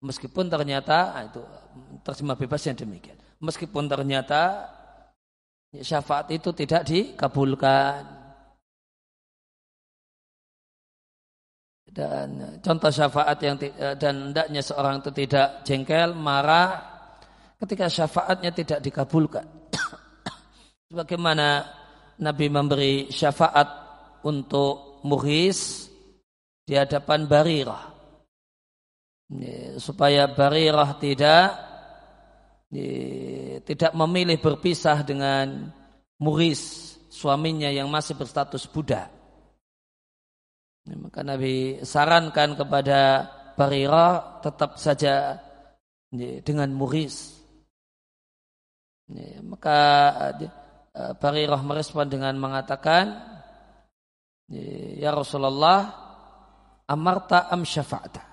Meskipun 0.02 0.50
ternyata 0.50 1.14
ah, 1.14 1.24
itu 1.26 1.42
terjemah 2.02 2.38
bebas 2.38 2.62
yang 2.66 2.78
demikian. 2.78 3.18
Meskipun 3.42 3.86
ternyata 3.86 4.66
syafaat 5.74 6.34
itu 6.34 6.50
tidak 6.54 6.86
dikabulkan. 6.86 8.18
Dan 11.86 12.62
contoh 12.62 12.94
syafaat 12.94 13.38
yang 13.42 13.58
eh, 13.62 13.98
dan 13.98 14.30
hendaknya 14.30 14.62
seorang 14.62 15.02
itu 15.02 15.10
tidak 15.14 15.66
jengkel, 15.66 16.14
marah, 16.14 16.97
ketika 17.62 17.90
syafaatnya 17.90 18.52
tidak 18.54 18.80
dikabulkan. 18.82 19.46
Sebagaimana 20.90 21.68
Nabi 22.18 22.46
memberi 22.50 22.96
syafaat 23.14 23.70
untuk 24.26 25.02
muhis 25.06 25.90
di 26.66 26.74
hadapan 26.74 27.30
Barirah. 27.30 27.84
Supaya 29.78 30.32
Barirah 30.32 30.98
tidak 30.98 31.46
tidak 33.64 33.92
memilih 33.96 34.40
berpisah 34.44 35.04
dengan 35.08 35.72
muhis 36.20 36.96
suaminya 37.08 37.72
yang 37.72 37.88
masih 37.88 38.20
berstatus 38.20 38.68
budak. 38.68 39.08
Maka 40.88 41.20
Nabi 41.24 41.84
sarankan 41.84 42.56
kepada 42.56 43.28
Barirah 43.60 44.40
tetap 44.40 44.80
saja 44.80 45.36
dengan 46.44 46.72
muhis 46.72 47.37
Ya, 49.08 49.40
maka 49.40 49.80
uh, 50.92 51.14
Barirah 51.16 51.64
merespon 51.64 52.12
dengan 52.12 52.36
mengatakan, 52.36 53.16
Ya 54.48 55.12
Rasulullah, 55.12 55.92
amarta 56.88 57.52
am 57.52 57.68
syafa'ta. 57.68 58.24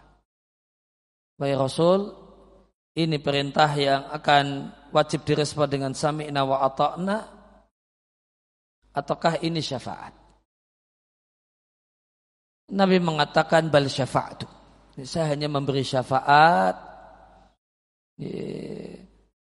Wahai 1.35 1.59
Rasul, 1.59 2.15
ini 2.95 3.19
perintah 3.19 3.71
yang 3.75 4.07
akan 4.15 4.71
wajib 4.95 5.27
direspon 5.27 5.67
dengan 5.67 5.93
sami'na 5.99 6.47
wa 6.47 6.63
ata'na 6.63 7.17
ataukah 8.95 9.43
ini 9.43 9.59
syafaat? 9.59 10.15
Nabi 12.71 13.03
mengatakan 13.03 13.67
bal 13.67 13.91
syafa'atu. 13.91 14.47
Saya 15.03 15.35
hanya 15.35 15.51
memberi 15.51 15.83
syafaat. 15.83 16.79
Ya, 18.15 18.94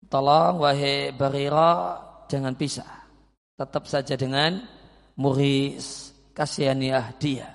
Tolong 0.07 0.63
wahai 0.63 1.11
Barira 1.11 1.99
jangan 2.31 2.55
pisah. 2.55 3.07
Tetap 3.59 3.83
saja 3.89 4.15
dengan 4.15 4.63
muris 5.19 6.15
kasihaniah 6.31 7.11
dia. 7.19 7.47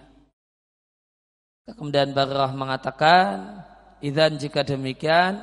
Kemudian 1.62 2.10
Barirah 2.10 2.50
mengatakan, 2.52 3.62
"Idzan 4.02 4.36
jika 4.36 4.66
demikian, 4.66 5.40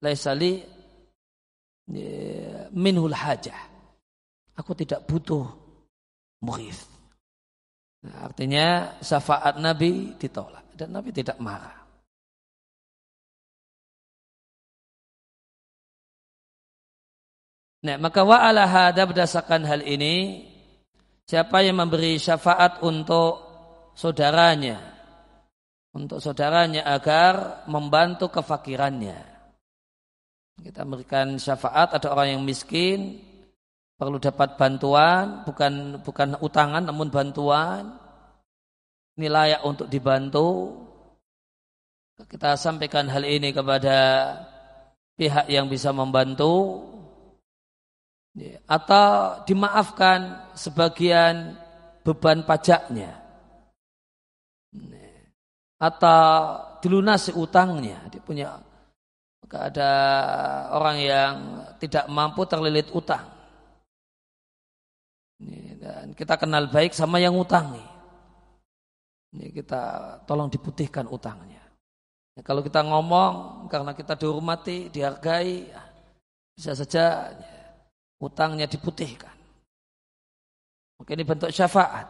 laisali 0.00 0.64
minhul 2.72 3.12
hajah." 3.12 3.70
Aku 4.56 4.72
tidak 4.72 5.04
butuh 5.04 5.44
muris. 6.42 6.88
Nah, 8.02 8.26
artinya 8.26 8.98
syafaat 8.98 9.60
Nabi 9.62 10.16
ditolak 10.18 10.74
dan 10.74 10.90
Nabi 10.90 11.14
tidak 11.14 11.38
marah. 11.38 11.81
Nah, 17.82 17.98
maka 17.98 18.22
wa'ala 18.22 18.62
hada 18.62 19.02
berdasarkan 19.02 19.66
hal 19.66 19.82
ini, 19.82 20.46
siapa 21.26 21.66
yang 21.66 21.82
memberi 21.82 22.14
syafaat 22.14 22.78
untuk 22.86 23.42
saudaranya, 23.98 24.78
untuk 25.90 26.22
saudaranya 26.22 26.86
agar 26.86 27.66
membantu 27.66 28.30
kefakirannya. 28.38 29.18
Kita 30.62 30.86
memberikan 30.86 31.34
syafaat 31.42 31.98
ada 31.98 32.06
orang 32.14 32.38
yang 32.38 32.42
miskin, 32.46 33.18
perlu 33.98 34.22
dapat 34.22 34.54
bantuan, 34.54 35.42
bukan 35.42 35.98
bukan 36.06 36.38
utangan 36.38 36.86
namun 36.86 37.10
bantuan. 37.10 37.98
Ini 39.18 39.26
layak 39.26 39.62
untuk 39.66 39.90
dibantu. 39.90 40.70
Kita 42.14 42.54
sampaikan 42.54 43.10
hal 43.10 43.26
ini 43.26 43.50
kepada 43.50 43.98
pihak 45.18 45.50
yang 45.50 45.66
bisa 45.66 45.90
membantu 45.90 46.86
atau 48.64 49.40
dimaafkan 49.44 50.52
sebagian 50.56 51.52
beban 52.00 52.42
pajaknya. 52.48 53.20
Atau 55.76 56.22
dilunasi 56.80 57.36
utangnya. 57.36 58.00
Dia 58.08 58.22
punya 58.22 58.48
ada 59.52 59.92
orang 60.72 60.96
yang 60.96 61.32
tidak 61.76 62.08
mampu 62.08 62.48
terlilit 62.48 62.88
utang. 62.96 63.28
Dan 65.82 66.14
kita 66.14 66.38
kenal 66.38 66.70
baik 66.70 66.94
sama 66.94 67.18
yang 67.18 67.34
utangi. 67.36 67.82
Ini 69.32 69.50
kita 69.52 69.82
tolong 70.24 70.48
diputihkan 70.48 71.10
utangnya. 71.10 71.60
Kalau 72.40 72.64
kita 72.64 72.80
ngomong 72.80 73.66
karena 73.68 73.92
kita 73.92 74.16
dihormati 74.16 74.88
dihargai 74.88 75.68
bisa 76.56 76.72
saja 76.72 77.28
utangnya 78.22 78.70
diputihkan. 78.70 79.34
Mungkin 81.02 81.18
ini 81.18 81.26
bentuk 81.26 81.50
syafaat. 81.50 82.06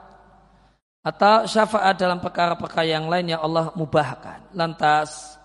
Atau 1.03 1.48
syafaat 1.48 1.96
dalam 1.96 2.20
perkara-perkara 2.20 2.85
yang 2.85 3.09
lain 3.09 3.33
yang 3.33 3.40
Allah 3.40 3.72
mubahkan. 3.72 4.53
Lantas 4.53 5.40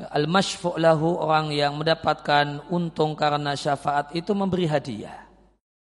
al-mashfu' 0.00 0.80
lahu 0.80 1.20
orang 1.20 1.52
yang 1.52 1.76
mendapatkan 1.76 2.64
untung 2.72 3.12
karena 3.12 3.52
syafaat 3.52 4.16
itu 4.16 4.32
memberi 4.32 4.64
hadiah. 4.64 5.28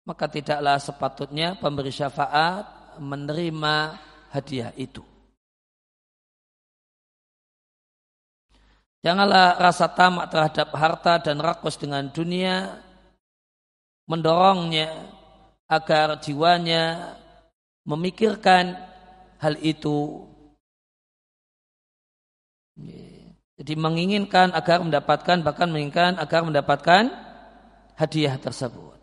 Maka 0.09 0.27
tidaklah 0.33 0.81
sepatutnya 0.81 1.61
pemberi 1.61 1.93
syafaat 1.93 2.97
menerima 2.97 4.01
hadiah 4.33 4.73
itu. 4.81 5.05
Janganlah 9.05 9.61
rasa 9.63 9.87
tamak 9.93 10.33
terhadap 10.35 10.75
harta 10.75 11.23
dan 11.23 11.39
rakus 11.39 11.79
dengan 11.79 12.11
dunia 12.11 12.86
mendorongnya 14.07 15.11
agar 15.67 16.19
jiwanya 16.23 17.15
memikirkan 17.87 18.79
hal 19.43 19.55
itu. 19.63 20.27
Jadi 23.57 23.75
menginginkan 23.75 24.53
agar 24.53 24.83
mendapatkan 24.85 25.43
bahkan 25.43 25.69
menginginkan 25.71 26.19
agar 26.21 26.45
mendapatkan 26.45 27.09
hadiah 27.97 28.37
tersebut. 28.37 28.95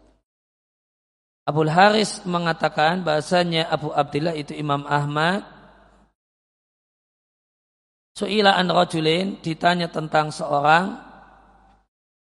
Abu 1.44 1.68
Haris 1.68 2.24
mengatakan 2.24 3.04
bahasanya 3.04 3.68
Abu 3.68 3.92
Abdullah 3.92 4.32
itu 4.32 4.56
Imam 4.56 4.88
Ahmad 4.88 5.44
Su'ila 8.14 8.54
an 8.54 8.70
rajulin 8.70 9.42
ditanya 9.42 9.90
tentang 9.90 10.30
seorang 10.30 11.02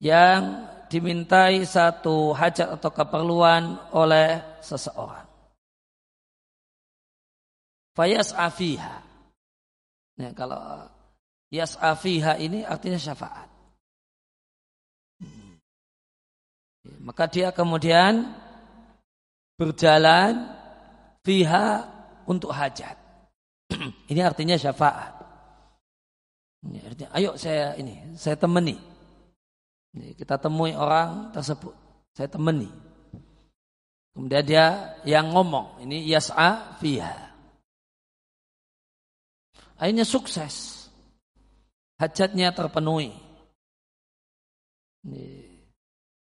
yang 0.04 0.67
dimintai 0.88 1.62
satu 1.68 2.32
hajat 2.32 2.80
atau 2.80 2.90
keperluan 2.90 3.76
oleh 3.92 4.40
seseorang. 4.64 5.28
Fayas 7.92 8.32
afiha. 8.32 9.04
Nah, 10.18 10.32
kalau 10.34 10.58
yas 11.52 11.76
afiha 11.78 12.40
ini 12.40 12.64
artinya 12.64 12.98
syafaat. 12.98 13.48
Maka 17.04 17.28
dia 17.28 17.52
kemudian 17.52 18.32
berjalan 19.60 20.48
fiha 21.26 21.84
untuk 22.24 22.54
hajat. 22.54 22.96
ini 24.10 24.20
artinya 24.24 24.56
syafaat. 24.56 25.12
Ini 26.64 26.78
artinya, 26.82 27.10
ayo 27.14 27.30
saya 27.38 27.74
ini, 27.78 28.18
saya 28.18 28.34
temani. 28.34 28.97
Kita 29.94 30.36
temui 30.36 30.76
orang 30.76 31.32
tersebut, 31.32 31.72
saya 32.12 32.28
temani. 32.28 32.68
Kemudian 34.12 34.44
dia 34.44 34.98
yang 35.06 35.30
ngomong, 35.30 35.80
ini 35.86 36.02
yas'a 36.10 36.76
fiha. 36.82 37.28
Akhirnya 39.78 40.02
sukses. 40.02 40.86
Hajatnya 41.98 42.50
terpenuhi. 42.50 43.14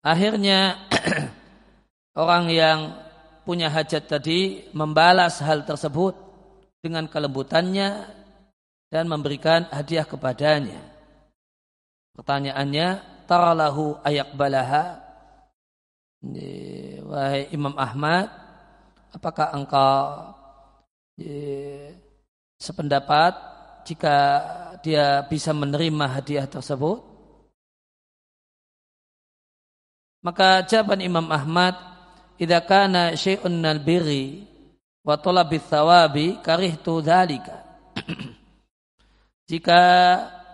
Akhirnya 0.03 0.87
orang 2.23 2.51
yang 2.51 2.79
punya 3.47 3.71
hajat 3.71 4.11
tadi 4.11 4.67
membalas 4.75 5.39
hal 5.39 5.63
tersebut 5.63 6.15
dengan 6.83 7.07
kelembutannya 7.07 8.03
dan 8.91 9.07
memberikan 9.07 9.67
hadiah 9.71 10.03
kepadanya. 10.03 10.79
Pertanyaannya, 12.15 12.87
taralahu 13.27 13.99
ayak 14.07 14.31
balaha. 14.33 15.03
Wahai 17.07 17.51
Imam 17.53 17.75
Ahmad, 17.77 18.31
apakah 19.13 19.53
engkau 19.53 20.33
sependapat 22.57 23.33
jika 23.85 24.15
dia 24.81 25.21
bisa 25.29 25.53
menerima 25.53 26.05
hadiah 26.09 26.47
tersebut? 26.49 27.05
Maka 30.25 30.65
jawaban 30.65 30.99
Imam 31.05 31.27
Ahmad, 31.31 31.77
"Idza 32.41 32.59
kana 32.65 33.13
syai'un 33.13 33.63
nal 33.63 33.79
birri 33.79 34.43
wa 35.05 35.15
talabi 35.15 35.61
thawabi 35.61 36.41
karihtu 36.43 36.99
dzalika." 36.99 37.63
Jika 39.49 39.81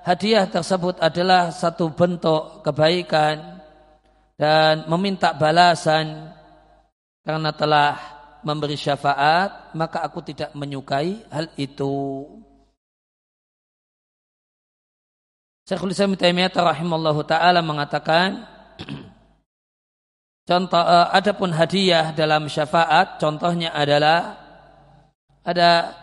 hadiah 0.04 0.46
tersebut 0.46 1.00
adalah 1.00 1.50
satu 1.50 1.90
bentuk 1.96 2.62
kebaikan 2.62 3.64
dan 4.36 4.86
meminta 4.92 5.32
balasan 5.32 6.36
karena 7.24 7.56
telah 7.56 7.96
memberi 8.44 8.76
syafaat, 8.76 9.72
maka 9.72 10.04
aku 10.04 10.20
tidak 10.20 10.52
menyukai 10.52 11.24
hal 11.32 11.48
itu. 11.56 12.28
Syekhul 15.64 15.96
Islam 15.96 16.20
Taimiyah 16.20 16.52
rahimallahu 16.52 17.24
taala 17.24 17.64
mengatakan 17.64 18.44
contoh 20.50 20.84
uh, 20.84 21.08
adapun 21.16 21.56
hadiah 21.56 22.12
dalam 22.12 22.52
syafaat 22.52 23.16
contohnya 23.16 23.72
adalah 23.72 24.44
ada 25.48 26.03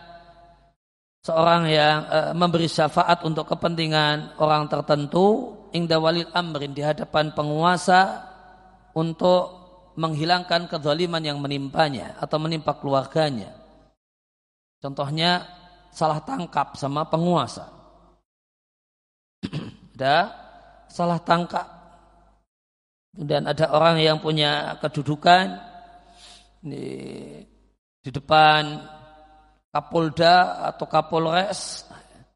seorang 1.21 1.69
yang 1.69 1.97
uh, 2.09 2.33
memberi 2.33 2.65
syafaat 2.65 3.21
untuk 3.21 3.45
kepentingan 3.49 4.41
orang 4.41 4.65
tertentu 4.65 5.57
ingda 5.71 6.01
walil 6.01 6.27
amrin 6.33 6.73
di 6.73 6.81
hadapan 6.81 7.29
penguasa 7.31 8.25
untuk 8.97 9.61
menghilangkan 9.95 10.67
kezaliman 10.67 11.21
yang 11.21 11.37
menimpanya 11.37 12.17
atau 12.17 12.41
menimpa 12.41 12.75
keluarganya. 12.79 13.53
Contohnya 14.81 15.45
salah 15.93 16.23
tangkap 16.25 16.73
sama 16.73 17.05
penguasa. 17.05 17.69
ada 20.01 20.33
salah 20.89 21.21
tangkap. 21.21 21.67
Dan 23.11 23.43
ada 23.43 23.75
orang 23.75 23.99
yang 23.99 24.23
punya 24.23 24.79
kedudukan 24.79 25.59
di, 26.63 26.87
di 27.99 28.09
depan 28.09 28.79
Kapolda 29.71 30.67
atau 30.67 30.85
Kapolres 30.85 31.87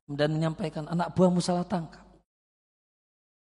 dan 0.07 0.39
menyampaikan 0.39 0.87
anak 0.87 1.11
buahmu 1.11 1.43
salah 1.43 1.67
tangkap. 1.67 2.03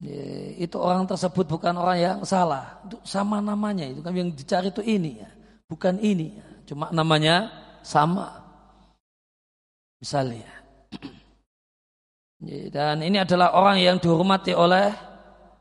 Ya, 0.02 0.20
itu 0.58 0.76
orang 0.80 1.06
tersebut 1.06 1.46
bukan 1.46 1.76
orang 1.78 1.98
yang 2.00 2.18
salah, 2.26 2.82
itu 2.84 2.98
sama 3.06 3.38
namanya 3.38 3.86
itu 3.86 4.02
kan 4.02 4.12
yang 4.12 4.34
dicari 4.34 4.68
itu 4.68 4.82
ini 4.82 5.22
ya, 5.22 5.30
bukan 5.70 5.96
ini, 6.02 6.34
ya. 6.34 6.44
cuma 6.68 6.90
namanya 6.90 7.48
sama. 7.80 8.42
Misalnya. 10.02 10.50
Ya, 12.44 12.68
dan 12.68 13.00
ini 13.00 13.22
adalah 13.22 13.56
orang 13.56 13.80
yang 13.80 13.96
dihormati 13.96 14.52
oleh 14.52 14.92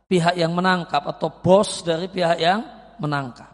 pihak 0.10 0.36
yang 0.36 0.52
menangkap 0.52 1.06
atau 1.08 1.30
bos 1.30 1.86
dari 1.86 2.12
pihak 2.12 2.42
yang 2.42 2.66
menangkap. 3.00 3.53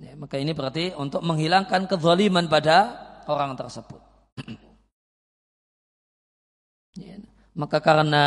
Ya, 0.00 0.16
maka 0.16 0.40
ini 0.40 0.56
berarti 0.56 0.96
untuk 0.96 1.20
menghilangkan 1.20 1.84
kezaliman 1.84 2.48
pada 2.48 2.96
orang 3.28 3.52
tersebut. 3.52 4.00
ya, 7.04 7.20
maka 7.52 7.84
karena 7.84 8.24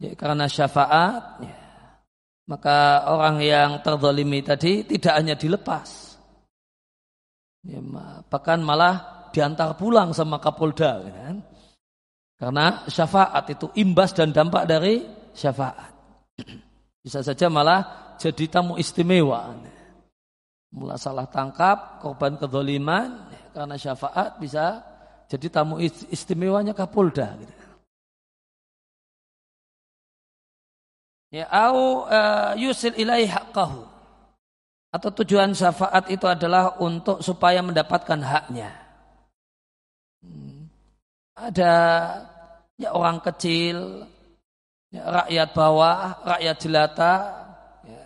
ya, 0.00 0.16
karena 0.16 0.48
syafaat, 0.48 1.44
ya, 1.44 1.56
maka 2.48 3.04
orang 3.04 3.44
yang 3.44 3.70
terzalimi 3.84 4.40
tadi 4.40 4.88
tidak 4.88 5.12
hanya 5.12 5.36
dilepas, 5.36 6.16
ya, 7.68 7.76
bahkan 8.32 8.64
malah 8.64 9.28
diantar 9.28 9.76
pulang 9.76 10.16
sama 10.16 10.40
Kapolda, 10.40 11.04
kan? 11.04 11.36
Karena 12.40 12.88
syafaat 12.88 13.44
itu 13.52 13.68
imbas 13.76 14.16
dan 14.16 14.32
dampak 14.32 14.64
dari 14.64 15.04
syafaat. 15.36 15.92
Bisa 17.04 17.20
saja 17.20 17.52
malah 17.52 18.16
jadi 18.16 18.48
tamu 18.48 18.80
istimewa 18.80 19.52
mula 20.72 20.96
salah 20.96 21.28
tangkap, 21.28 22.00
korban 22.00 22.40
kedoliman, 22.40 23.28
karena 23.52 23.76
syafaat 23.76 24.40
bisa 24.40 24.80
jadi 25.28 25.46
tamu 25.52 25.76
istimewanya 26.08 26.72
Kapolda. 26.72 27.36
Gitu. 27.36 27.54
Ya, 31.32 31.48
au 31.48 32.08
uh, 32.08 32.52
yusil 32.56 32.96
haqqahu. 33.08 33.88
Atau 34.92 35.08
tujuan 35.24 35.56
syafaat 35.56 36.12
itu 36.12 36.28
adalah 36.28 36.76
untuk 36.76 37.24
supaya 37.24 37.64
mendapatkan 37.64 38.20
haknya. 38.20 38.68
Hmm. 40.20 40.68
Ada 41.32 41.72
ya 42.76 42.92
orang 42.92 43.24
kecil, 43.24 44.04
ya, 44.92 45.24
rakyat 45.24 45.48
bawah, 45.56 46.20
rakyat 46.36 46.56
jelata, 46.60 47.14
ya, 47.88 48.04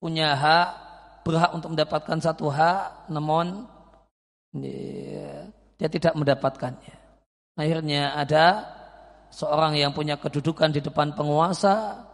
punya 0.00 0.32
hak 0.32 0.85
berhak 1.26 1.50
untuk 1.50 1.74
mendapatkan 1.74 2.22
satu 2.22 2.46
hak, 2.46 3.10
namun 3.10 3.66
dia 4.54 5.88
tidak 5.90 6.14
mendapatkannya. 6.14 6.94
Akhirnya 7.58 8.14
ada 8.14 8.62
seorang 9.34 9.74
yang 9.74 9.90
punya 9.90 10.14
kedudukan 10.14 10.70
di 10.70 10.78
depan 10.78 11.18
penguasa 11.18 12.06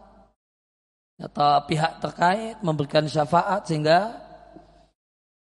atau 1.20 1.60
pihak 1.68 2.00
terkait 2.00 2.56
memberikan 2.64 3.04
syafaat 3.04 3.68
sehingga 3.68 4.16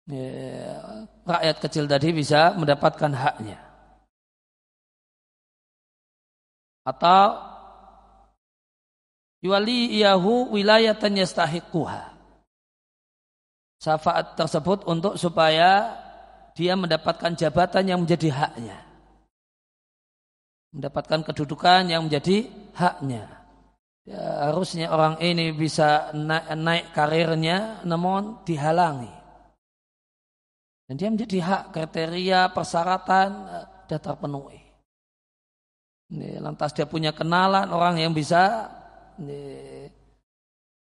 ya, 0.06 0.78
rakyat 1.26 1.58
kecil 1.58 1.90
tadi 1.90 2.14
bisa 2.14 2.54
mendapatkan 2.54 3.12
haknya. 3.12 3.66
atau 6.86 7.42
yuwali 9.42 9.98
iyahu 9.98 10.54
wilayatan 10.54 11.18
yastahiquha. 11.18 12.15
Syafaat 13.86 14.34
tersebut 14.34 14.82
untuk 14.90 15.14
supaya 15.14 15.94
dia 16.58 16.74
mendapatkan 16.74 17.38
jabatan 17.38 17.86
yang 17.86 18.02
menjadi 18.02 18.34
haknya. 18.34 18.82
Mendapatkan 20.74 21.22
kedudukan 21.22 21.94
yang 21.94 22.10
menjadi 22.10 22.50
haknya. 22.74 23.30
Ya, 24.10 24.50
harusnya 24.50 24.90
orang 24.90 25.22
ini 25.22 25.54
bisa 25.54 26.10
naik, 26.18 26.46
naik 26.58 26.86
karirnya 26.98 27.86
namun 27.86 28.42
dihalangi. 28.42 29.14
Dan 30.90 30.98
dia 30.98 31.10
menjadi 31.14 31.38
hak 31.46 31.64
kriteria 31.70 32.50
persyaratan 32.58 33.30
sudah 33.86 33.98
eh, 33.98 34.02
terpenuhi. 34.02 34.62
Ini, 36.10 36.42
lantas 36.42 36.74
dia 36.74 36.90
punya 36.90 37.14
kenalan 37.14 37.70
orang 37.70 38.02
yang 38.02 38.18
bisa 38.18 38.66
ini, 39.22 39.90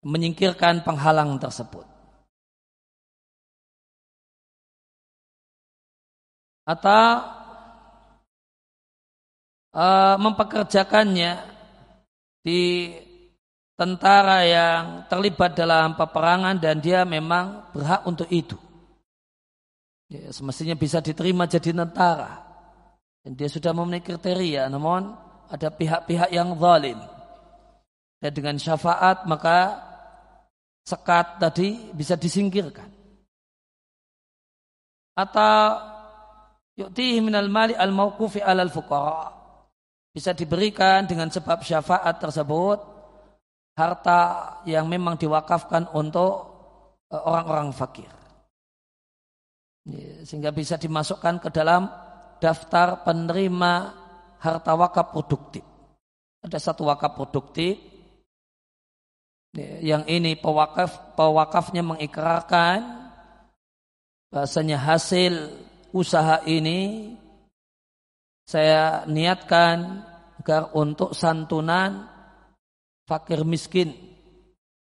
menyingkirkan 0.00 0.80
penghalang 0.80 1.36
tersebut. 1.36 1.93
Atau 6.64 7.04
uh, 9.76 10.16
mempekerjakannya 10.16 11.32
di 12.44 12.92
tentara 13.74 14.46
yang 14.46 14.82
terlibat 15.10 15.58
dalam 15.58 15.98
peperangan 15.98 16.56
dan 16.62 16.78
dia 16.78 17.02
memang 17.02 17.68
berhak 17.74 18.06
untuk 18.06 18.30
itu. 18.30 18.56
Ya, 20.08 20.30
semestinya 20.30 20.78
bisa 20.78 21.02
diterima 21.02 21.44
jadi 21.50 21.74
tentara. 21.74 22.44
Dan 23.24 23.34
dia 23.40 23.48
sudah 23.48 23.72
memenuhi 23.72 24.04
kriteria, 24.04 24.68
namun 24.68 25.16
ada 25.48 25.68
pihak-pihak 25.72 26.28
yang 26.28 26.52
zalim. 26.60 27.00
Dan 28.20 28.30
dengan 28.32 28.56
syafaat 28.60 29.24
maka 29.24 29.80
sekat 30.84 31.40
tadi 31.40 31.88
bisa 31.96 32.20
disingkirkan. 32.20 32.88
Atau 35.16 35.93
yu'tihi 36.78 37.18
minal 37.22 37.50
mali 37.50 37.74
al 37.74 37.90
mauqufi 37.90 38.42
alal 38.42 38.70
fuqara. 38.70 39.30
Bisa 40.14 40.30
diberikan 40.30 41.10
dengan 41.10 41.26
sebab 41.26 41.62
syafaat 41.66 42.22
tersebut 42.22 42.78
harta 43.74 44.20
yang 44.70 44.86
memang 44.86 45.18
diwakafkan 45.18 45.90
untuk 45.90 46.34
eh, 47.10 47.18
orang-orang 47.18 47.74
fakir. 47.74 48.10
Sehingga 50.24 50.48
bisa 50.48 50.80
dimasukkan 50.80 51.44
ke 51.44 51.48
dalam 51.52 51.84
daftar 52.40 53.04
penerima 53.04 53.72
harta 54.40 54.72
wakaf 54.72 55.12
produktif. 55.12 55.60
Ada 56.40 56.56
satu 56.56 56.88
wakaf 56.88 57.12
produktif 57.12 57.76
yang 59.80 60.02
ini 60.10 60.34
pewakaf 60.34 61.14
pewakafnya 61.14 61.86
mengikrarkan 61.86 63.06
bahasanya 64.34 64.82
hasil 64.82 65.46
usaha 65.94 66.42
ini 66.50 67.14
saya 68.44 69.06
niatkan 69.06 70.02
agar 70.42 70.74
untuk 70.74 71.14
santunan 71.14 72.10
fakir 73.06 73.46
miskin 73.46 73.94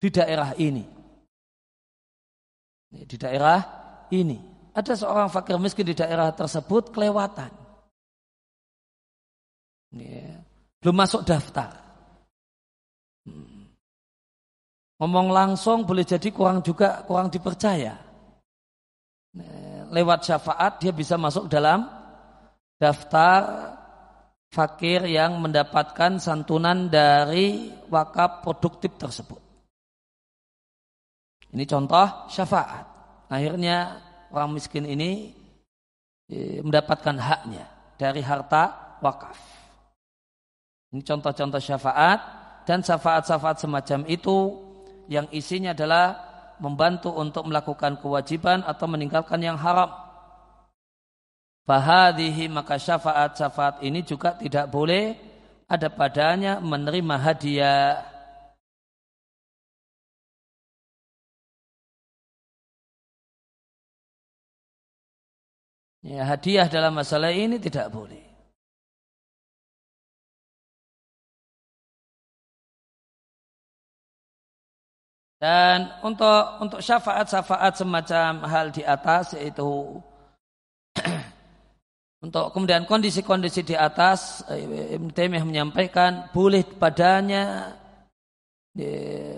di 0.00 0.08
daerah 0.08 0.56
ini. 0.56 0.82
Di 2.90 3.16
daerah 3.20 3.60
ini. 4.10 4.40
Ada 4.74 4.98
seorang 4.98 5.30
fakir 5.30 5.54
miskin 5.60 5.86
di 5.86 5.94
daerah 5.94 6.34
tersebut 6.34 6.90
kelewatan. 6.90 7.52
Belum 10.84 10.96
masuk 11.00 11.22
daftar. 11.22 11.70
Hmm. 13.24 13.72
Ngomong 15.00 15.32
langsung 15.32 15.86
boleh 15.86 16.04
jadi 16.04 16.28
kurang 16.28 16.60
juga 16.60 17.00
kurang 17.08 17.32
dipercaya. 17.32 17.96
Nah, 19.32 19.73
lewat 19.94 20.26
syafaat 20.26 20.82
dia 20.82 20.90
bisa 20.90 21.14
masuk 21.14 21.46
dalam 21.46 21.86
daftar 22.82 23.40
fakir 24.50 25.06
yang 25.06 25.38
mendapatkan 25.38 26.18
santunan 26.18 26.90
dari 26.90 27.70
wakaf 27.90 28.42
produktif 28.42 28.94
tersebut. 28.98 29.38
Ini 31.54 31.64
contoh 31.70 32.26
syafaat. 32.30 32.86
Akhirnya 33.30 34.02
orang 34.34 34.58
miskin 34.58 34.86
ini 34.86 35.30
eh, 36.26 36.58
mendapatkan 36.62 37.14
haknya 37.14 37.66
dari 37.94 38.18
harta 38.22 38.98
wakaf. 38.98 39.38
Ini 40.94 41.02
contoh-contoh 41.02 41.62
syafaat 41.62 42.20
dan 42.66 42.82
syafaat-syafaat 42.82 43.58
semacam 43.62 44.00
itu 44.10 44.36
yang 45.10 45.26
isinya 45.30 45.74
adalah 45.74 46.33
membantu 46.58 47.10
untuk 47.12 47.46
melakukan 47.46 47.98
kewajiban 48.00 48.62
atau 48.64 48.86
meninggalkan 48.90 49.40
yang 49.42 49.58
haram. 49.58 49.90
Fahadihi 51.64 52.52
maka 52.52 52.76
syafaat-syafaat 52.76 53.80
ini 53.80 54.04
juga 54.04 54.36
tidak 54.36 54.68
boleh 54.68 55.16
ada 55.64 55.88
padanya 55.88 56.60
menerima 56.60 57.16
hadiah. 57.16 58.04
Ya, 66.04 66.20
hadiah 66.28 66.68
dalam 66.68 66.92
masalah 67.00 67.32
ini 67.32 67.56
tidak 67.56 67.88
boleh. 67.88 68.23
Dan 75.44 75.92
untuk 76.00 76.40
untuk 76.64 76.80
syafaat-syafaat 76.80 77.76
semacam 77.76 78.48
hal 78.48 78.72
di 78.72 78.80
atas 78.80 79.36
yaitu 79.36 80.00
untuk 82.24 82.48
kemudian 82.56 82.88
kondisi-kondisi 82.88 83.60
di 83.60 83.76
atas 83.76 84.40
eh, 84.48 84.96
Ibn 84.96 85.12
Taimiyah 85.12 85.44
menyampaikan 85.44 86.32
boleh 86.32 86.64
padanya 86.64 87.76
ya, 88.72 89.36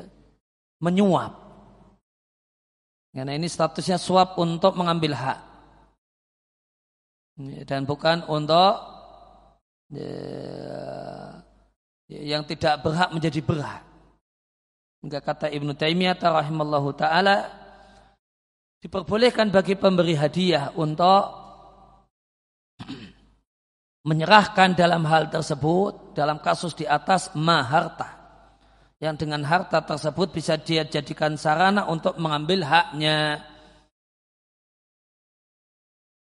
menyuap. 0.78 1.42
Karena 3.10 3.34
ini 3.34 3.50
statusnya 3.50 3.98
suap 3.98 4.38
untuk 4.38 4.78
mengambil 4.78 5.10
hak. 5.18 5.40
Ya, 7.50 7.66
dan 7.66 7.82
bukan 7.82 8.22
untuk 8.30 8.78
ya, 9.90 10.06
yang 12.06 12.46
tidak 12.46 12.86
berhak 12.86 13.10
menjadi 13.10 13.42
berhak. 13.42 13.95
Hingga 15.06 15.22
kata 15.22 15.46
Ibnu 15.54 15.78
Taimiyah 15.78 16.18
rahimallahu 16.18 16.90
taala 16.98 17.46
diperbolehkan 18.82 19.54
bagi 19.54 19.78
pemberi 19.78 20.18
hadiah 20.18 20.74
untuk 20.74 21.22
menyerahkan 24.10 24.74
dalam 24.74 25.06
hal 25.06 25.30
tersebut 25.30 26.10
dalam 26.10 26.42
kasus 26.42 26.74
di 26.74 26.90
atas 26.90 27.30
maharta 27.38 28.18
yang 28.98 29.14
dengan 29.14 29.46
harta 29.46 29.78
tersebut 29.78 30.34
bisa 30.34 30.58
dia 30.58 30.82
jadikan 30.82 31.38
sarana 31.38 31.86
untuk 31.86 32.18
mengambil 32.18 32.66
haknya 32.66 33.46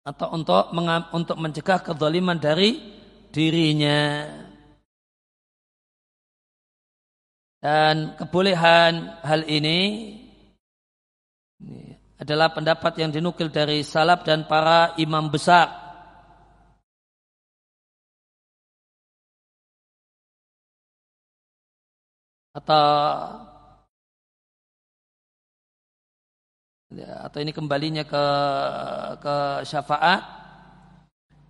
atau 0.03 0.35
untuk 0.35 0.75
untuk 1.15 1.39
mencegah 1.39 1.87
kezaliman 1.87 2.43
dari 2.43 2.83
dirinya. 3.31 4.27
Dan 7.63 8.19
kebolehan 8.19 9.23
hal 9.23 9.47
ini, 9.47 10.11
adalah 12.23 12.55
pendapat 12.55 12.93
yang 13.03 13.11
dinukil 13.11 13.51
dari 13.51 13.83
salaf 13.83 14.23
dan 14.23 14.47
para 14.47 14.95
imam 14.95 15.27
besar. 15.27 15.67
Atau 22.53 22.85
ya, 26.93 27.27
atau 27.27 27.39
ini 27.41 27.51
kembalinya 27.51 28.05
ke 28.05 28.25
ke 29.25 29.37
syafaat 29.65 30.21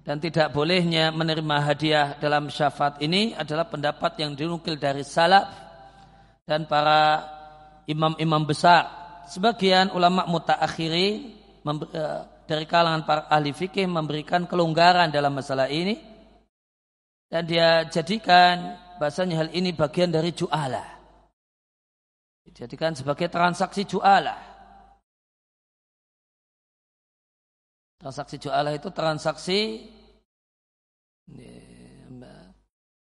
dan 0.06 0.16
tidak 0.22 0.54
bolehnya 0.54 1.10
menerima 1.10 1.56
hadiah 1.58 2.06
dalam 2.22 2.46
syafaat 2.48 3.02
ini 3.02 3.34
adalah 3.34 3.66
pendapat 3.66 4.14
yang 4.22 4.38
dinukil 4.38 4.78
dari 4.78 5.02
salaf 5.02 5.71
dan 6.52 6.68
para 6.68 7.24
imam-imam 7.88 8.44
besar. 8.44 9.00
Sebagian 9.24 9.88
ulama 9.96 10.28
mutaakhirin 10.28 11.32
eh, 11.64 12.20
dari 12.44 12.68
kalangan 12.68 13.08
para 13.08 13.24
ahli 13.32 13.56
fikih 13.56 13.88
memberikan 13.88 14.44
kelonggaran 14.44 15.08
dalam 15.08 15.32
masalah 15.32 15.72
ini 15.72 15.96
dan 17.32 17.48
dia 17.48 17.88
jadikan 17.88 18.76
bahasanya 19.00 19.40
hal 19.40 19.48
ini 19.56 19.72
bagian 19.72 20.12
dari 20.12 20.36
ju'alah. 20.36 21.00
Dijadikan 22.44 22.92
sebagai 22.92 23.32
transaksi 23.32 23.88
ju'alah. 23.88 24.52
Transaksi 27.96 28.36
ju'alah 28.36 28.76
itu 28.76 28.92
transaksi 28.92 29.88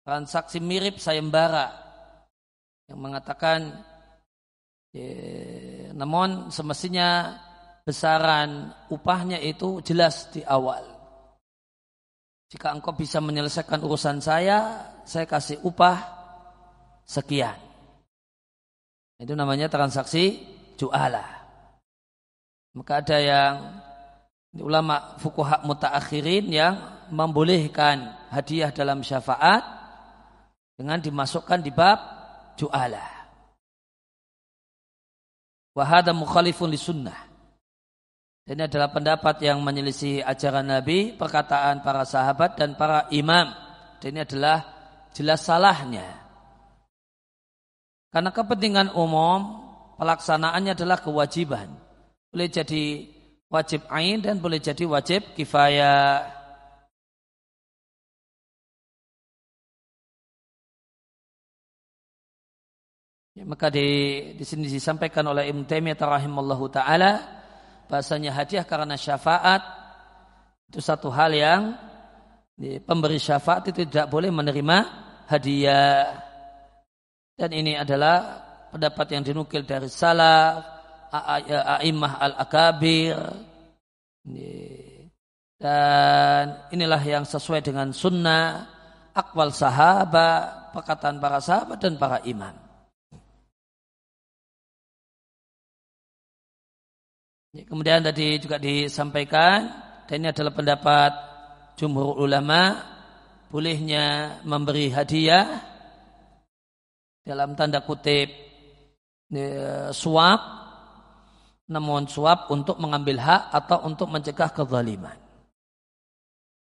transaksi 0.04 0.60
mirip 0.62 1.02
sayembara 1.02 1.83
yang 2.94 3.02
mengatakan 3.02 3.74
ya, 4.94 5.10
namun 5.98 6.54
semestinya 6.54 7.34
besaran 7.82 8.70
upahnya 8.94 9.42
itu 9.42 9.82
jelas 9.82 10.30
di 10.30 10.46
awal. 10.46 10.86
Jika 12.54 12.70
engkau 12.70 12.94
bisa 12.94 13.18
menyelesaikan 13.18 13.82
urusan 13.82 14.22
saya, 14.22 14.86
saya 15.10 15.26
kasih 15.26 15.58
upah 15.66 16.06
sekian. 17.10 17.58
Itu 19.18 19.34
namanya 19.34 19.74
transaksi 19.74 20.38
jualah. 20.78 21.50
Maka 22.78 23.02
ada 23.02 23.18
yang 23.18 23.54
ulama 24.62 25.18
fukuhak 25.18 25.66
mutaakhirin 25.66 26.46
yang 26.54 26.78
membolehkan 27.10 28.30
hadiah 28.30 28.70
dalam 28.70 29.02
syafaat 29.02 29.66
dengan 30.78 31.02
dimasukkan 31.02 31.58
di 31.66 31.74
bab 31.74 32.23
jualah. 32.60 33.10
Wahada 35.74 36.14
mukhalifun 36.14 36.70
li 36.70 36.78
sunnah. 36.78 37.20
Ini 38.44 38.68
adalah 38.68 38.92
pendapat 38.92 39.40
yang 39.40 39.64
menyelisih 39.64 40.20
ajaran 40.22 40.68
Nabi, 40.68 41.16
perkataan 41.16 41.80
para 41.80 42.04
sahabat 42.04 42.60
dan 42.60 42.76
para 42.76 43.08
imam. 43.10 43.50
Dan 44.04 44.20
ini 44.20 44.22
adalah 44.28 44.58
jelas 45.16 45.48
salahnya. 45.48 46.04
Karena 48.12 48.30
kepentingan 48.36 48.94
umum, 48.94 49.64
pelaksanaannya 49.96 50.76
adalah 50.76 51.00
kewajiban. 51.00 51.72
Boleh 52.30 52.52
jadi 52.52 53.08
wajib 53.48 53.88
ain 53.90 54.20
dan 54.20 54.44
boleh 54.44 54.60
jadi 54.60 54.84
wajib 54.86 55.34
kifayah. 55.34 56.43
Ya, 63.34 63.50
maka 63.50 63.74
di, 63.74 63.88
di 64.38 64.46
sini 64.46 64.70
disampaikan 64.70 65.26
oleh 65.26 65.50
Ibn 65.50 65.66
Taimiyah 65.66 65.98
rahimallahu 65.98 66.70
taala 66.70 67.18
bahasanya 67.90 68.30
hadiah 68.30 68.62
karena 68.62 68.94
syafaat 68.94 69.66
itu 70.70 70.78
satu 70.78 71.10
hal 71.10 71.34
yang 71.34 71.74
pemberi 72.86 73.18
syafaat 73.18 73.74
itu 73.74 73.90
tidak 73.90 74.14
boleh 74.14 74.30
menerima 74.30 74.78
hadiah. 75.26 76.14
Dan 77.34 77.50
ini 77.58 77.74
adalah 77.74 78.38
pendapat 78.70 79.18
yang 79.18 79.26
dinukil 79.26 79.66
dari 79.66 79.90
salaf 79.90 80.62
a'imah 81.10 82.22
al-akabir. 82.22 83.18
Dan 85.58 86.46
inilah 86.70 87.02
yang 87.02 87.26
sesuai 87.26 87.66
dengan 87.66 87.90
sunnah 87.90 88.70
akwal 89.14 89.50
sahabat 89.50 90.74
perkataan 90.74 91.18
para 91.18 91.42
sahabat 91.42 91.78
dan 91.82 91.98
para 91.98 92.22
imam 92.26 92.63
Kemudian 97.54 98.02
tadi 98.02 98.42
juga 98.42 98.58
disampaikan 98.58 99.70
dan 100.10 100.26
ini 100.26 100.34
adalah 100.34 100.58
pendapat 100.58 101.12
jumhur 101.78 102.18
ulama 102.18 102.82
bolehnya 103.54 104.38
memberi 104.42 104.90
hadiah 104.90 105.62
dalam 107.22 107.54
tanda 107.54 107.86
kutip 107.86 108.34
e, 109.30 109.46
suap 109.94 110.42
namun 111.70 112.10
suap 112.10 112.50
untuk 112.50 112.82
mengambil 112.82 113.22
hak 113.22 113.54
atau 113.54 113.86
untuk 113.86 114.10
mencegah 114.10 114.50
kezaliman. 114.50 115.16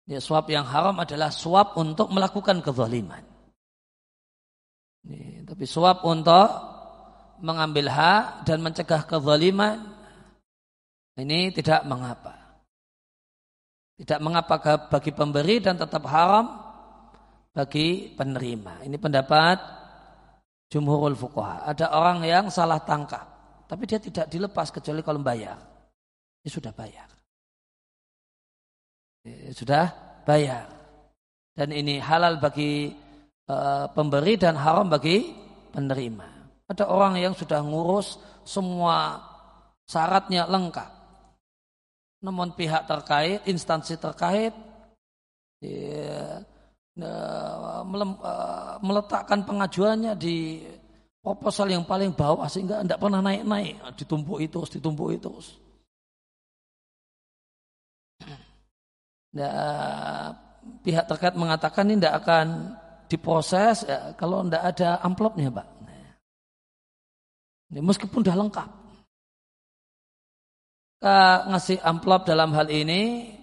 Ya, 0.06 0.22
suap 0.22 0.46
yang 0.54 0.64
haram 0.64 0.96
adalah 1.02 1.34
suap 1.34 1.74
untuk 1.76 2.14
melakukan 2.14 2.62
kezaliman. 2.62 3.26
Ini, 5.10 5.42
tapi 5.44 5.66
suap 5.66 6.06
untuk 6.06 6.48
mengambil 7.42 7.90
hak 7.90 8.46
dan 8.46 8.62
mencegah 8.62 9.04
kezaliman 9.10 9.97
ini 11.18 11.50
tidak 11.50 11.82
mengapa. 11.90 12.62
Tidak 13.98 14.22
mengapa 14.22 14.62
bagi 14.94 15.10
pemberi 15.10 15.58
dan 15.58 15.74
tetap 15.74 16.06
haram 16.06 16.46
bagi 17.50 18.14
penerima. 18.14 18.86
Ini 18.86 18.98
pendapat 19.02 19.58
jumhurul 20.70 21.18
fuqaha. 21.18 21.66
Ada 21.66 21.90
orang 21.90 22.22
yang 22.22 22.46
salah 22.54 22.78
tangkap, 22.86 23.26
tapi 23.66 23.90
dia 23.90 23.98
tidak 23.98 24.30
dilepas 24.30 24.70
kecuali 24.70 25.02
kalau 25.02 25.18
bayar. 25.26 25.58
Ini 26.46 26.50
sudah 26.54 26.70
bayar. 26.78 27.10
Ini 29.26 29.52
sudah 29.58 29.86
bayar. 30.22 30.70
Dan 31.58 31.74
ini 31.74 31.98
halal 31.98 32.38
bagi 32.38 32.94
uh, 33.50 33.90
pemberi 33.90 34.38
dan 34.38 34.54
haram 34.54 34.86
bagi 34.86 35.34
penerima. 35.74 36.38
Ada 36.70 36.86
orang 36.86 37.18
yang 37.18 37.34
sudah 37.34 37.66
ngurus 37.66 38.22
semua 38.46 39.18
syaratnya 39.90 40.46
lengkap. 40.46 40.97
Namun 42.28 42.52
pihak 42.52 42.84
terkait, 42.92 43.40
instansi 43.48 43.96
terkait 43.96 44.52
ya, 45.64 46.44
eh, 47.00 47.82
meletakkan 48.84 49.48
pengajuannya 49.48 50.12
di 50.20 50.60
proposal 51.24 51.72
yang 51.72 51.88
paling 51.88 52.12
bawah 52.12 52.52
sehingga 52.52 52.84
tidak 52.84 53.00
pernah 53.00 53.24
naik-naik, 53.24 53.80
ditumpuk 53.96 54.44
itu, 54.44 54.60
ditumpuk 54.76 55.16
itu. 55.16 55.32
Nah, 59.32 60.36
pihak 60.84 61.08
terkait 61.08 61.36
mengatakan 61.40 61.88
ini 61.88 62.04
tidak 62.04 62.28
akan 62.28 62.76
diproses 63.08 63.88
ya, 63.88 64.12
kalau 64.20 64.44
tidak 64.44 64.64
ada 64.76 65.00
amplopnya, 65.00 65.48
Pak. 65.48 65.68
Nah, 67.72 67.84
meskipun 67.88 68.20
sudah 68.20 68.36
lengkap 68.36 68.87
ngasih 71.02 71.78
amplop 71.86 72.26
dalam 72.26 72.54
hal 72.58 72.68
ini 72.74 73.34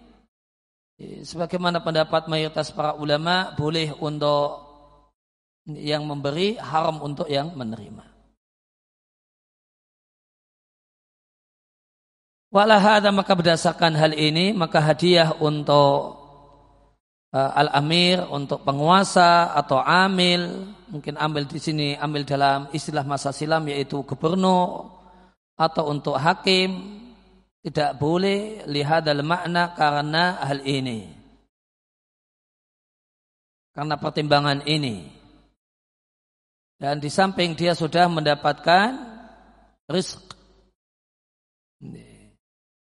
sebagaimana 1.22 1.82
pendapat 1.82 2.26
mayoritas 2.26 2.70
para 2.74 2.94
ulama 2.98 3.54
boleh 3.54 3.94
untuk 3.98 4.64
yang 5.66 6.04
memberi 6.04 6.60
haram 6.60 7.00
untuk 7.00 7.30
yang 7.30 7.56
menerima. 7.56 8.04
Walahada 12.54 13.10
maka 13.10 13.34
berdasarkan 13.34 13.98
hal 13.98 14.12
ini 14.14 14.54
maka 14.54 14.78
hadiah 14.78 15.34
untuk 15.42 16.22
uh, 17.34 17.50
al-amir 17.58 18.22
untuk 18.30 18.62
penguasa 18.62 19.50
atau 19.58 19.82
amil 19.82 20.70
mungkin 20.86 21.18
amil 21.18 21.50
di 21.50 21.58
sini 21.58 21.98
amil 21.98 22.22
dalam 22.22 22.70
istilah 22.70 23.02
masa 23.02 23.34
silam 23.34 23.66
yaitu 23.66 24.06
gubernur 24.06 24.86
atau 25.58 25.90
untuk 25.90 26.14
hakim 26.14 27.02
tidak 27.64 27.96
boleh 27.96 28.60
lihat 28.68 29.08
dalam 29.08 29.24
makna 29.24 29.72
karena 29.72 30.36
hal 30.44 30.60
ini. 30.68 31.08
Karena 33.72 33.96
pertimbangan 33.96 34.68
ini. 34.68 35.08
Dan 36.76 37.00
di 37.00 37.08
samping 37.08 37.56
dia 37.56 37.72
sudah 37.72 38.04
mendapatkan 38.12 38.92
rizq. 39.88 40.20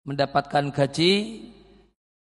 Mendapatkan 0.06 0.70
gaji 0.70 1.14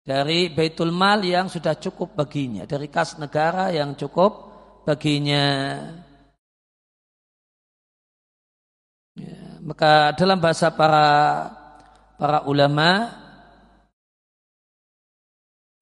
dari 0.02 0.50
Baitul 0.50 0.90
Mal 0.90 1.22
yang 1.22 1.46
sudah 1.46 1.78
cukup 1.78 2.18
baginya. 2.18 2.66
Dari 2.66 2.90
kas 2.90 3.14
negara 3.22 3.70
yang 3.70 3.94
cukup 3.94 4.50
baginya. 4.82 5.46
Ya, 9.14 9.38
maka 9.62 10.10
dalam 10.18 10.42
bahasa 10.42 10.74
para 10.74 11.06
para 12.24 12.48
ulama 12.48 13.12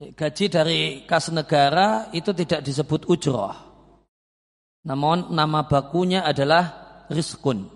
gaji 0.03 0.51
dari 0.51 0.81
kas 1.07 1.31
negara 1.31 2.11
itu 2.11 2.35
tidak 2.35 2.67
disebut 2.67 3.07
ujroh. 3.07 3.55
Namun 4.83 5.31
nama 5.31 5.71
bakunya 5.71 6.27
adalah 6.27 6.67
riskun. 7.07 7.71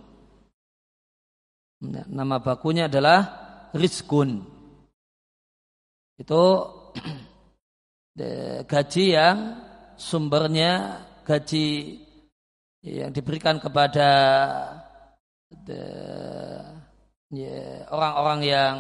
Nama 1.86 2.42
bakunya 2.42 2.90
adalah 2.90 3.22
riskun. 3.70 4.42
Itu 6.18 6.42
gaji 8.74 9.04
yang 9.14 9.62
sumbernya 9.94 11.06
gaji 11.22 12.02
yang 12.82 13.14
diberikan 13.14 13.62
kepada 13.62 14.10
Orang-orang 17.90 18.40
yang 18.46 18.74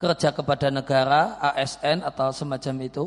kerja 0.00 0.32
kepada 0.32 0.72
negara, 0.72 1.36
ASN 1.40 2.00
atau 2.04 2.32
semacam 2.32 2.74
itu, 2.84 3.06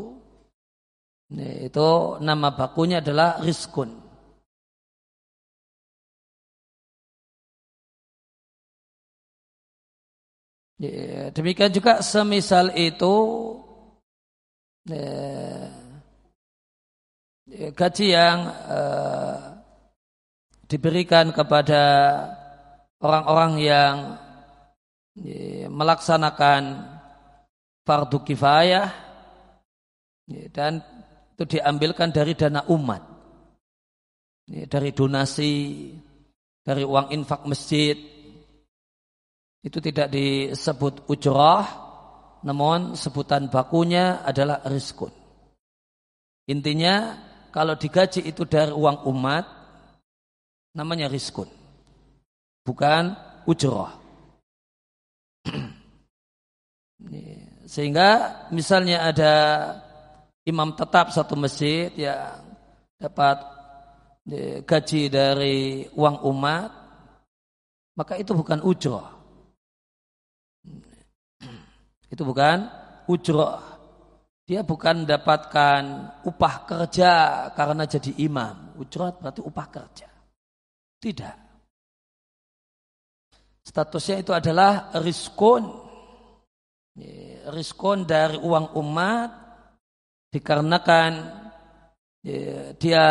itu 1.65 1.89
nama 2.21 2.49
bakunya 2.53 3.01
adalah 3.01 3.41
riskun. 3.41 4.09
Ya, 10.79 11.27
demikian 11.35 11.75
juga 11.75 11.99
semisal 11.99 12.71
itu 12.71 13.15
ya, 14.87 15.67
gaji 17.75 18.15
yang 18.15 18.47
uh, 18.47 19.59
diberikan 20.71 21.35
kepada 21.35 21.83
orang-orang 23.03 23.59
yang 23.59 23.95
ya, 24.15 24.28
melaksanakan 25.67 26.61
fardu 27.83 28.17
kifayah 28.23 28.87
ya, 30.29 30.45
dan 30.53 30.79
itu 31.35 31.59
diambilkan 31.59 32.11
dari 32.11 32.35
dana 32.35 32.63
umat 32.71 33.03
dari 34.49 34.89
donasi 34.95 35.53
dari 36.65 36.81
uang 36.81 37.13
infak 37.13 37.45
masjid. 37.45 37.97
Itu 39.59 39.83
tidak 39.83 40.07
disebut 40.15 41.11
ujrah 41.11 41.89
namun 42.43 42.95
sebutan 42.95 43.51
bakunya 43.51 44.23
adalah 44.23 44.63
rizkun 44.63 45.11
intinya 46.47 47.19
kalau 47.51 47.75
digaji 47.75 48.23
itu 48.23 48.47
dari 48.47 48.71
uang 48.71 49.03
umat 49.11 49.43
namanya 50.71 51.11
rizkun 51.11 51.51
bukan 52.63 53.11
ujrah 53.43 53.98
sehingga 57.63 58.09
misalnya 58.51 59.07
ada 59.07 59.33
imam 60.43 60.75
tetap 60.75 61.15
satu 61.15 61.39
masjid 61.39 61.87
yang 61.95 62.43
dapat 62.99 63.39
gaji 64.67 65.07
dari 65.07 65.87
uang 65.95 66.27
umat 66.27 66.79
maka 67.99 68.15
itu 68.15 68.31
bukan 68.31 68.63
ujrah. 68.63 69.11
Itu 72.07 72.23
bukan 72.23 72.57
ujrah. 73.11 73.59
Dia 74.47 74.63
bukan 74.63 75.03
mendapatkan 75.03 75.81
upah 76.23 76.55
kerja 76.63 77.11
karena 77.51 77.83
jadi 77.83 78.15
imam. 78.23 78.79
Ujrah 78.79 79.19
berarti 79.19 79.43
upah 79.43 79.67
kerja. 79.67 80.07
Tidak. 80.95 81.35
Statusnya 83.67 84.23
itu 84.23 84.31
adalah 84.31 84.95
riskun 85.03 85.88
riskun 87.53 88.07
dari 88.07 88.39
uang 88.39 88.73
umat 88.79 89.29
dikarenakan 90.29 91.11
dia 92.75 93.05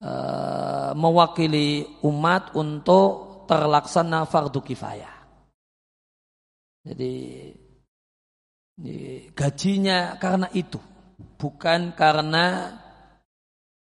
uh, 0.00 0.90
mewakili 0.94 1.84
umat 2.06 2.54
untuk 2.54 3.46
terlaksana 3.50 4.24
fardu 4.24 4.60
kifayah. 4.62 5.14
Jadi 6.84 7.14
gajinya 9.32 10.20
karena 10.20 10.48
itu, 10.52 10.78
bukan 11.40 11.96
karena 11.96 12.76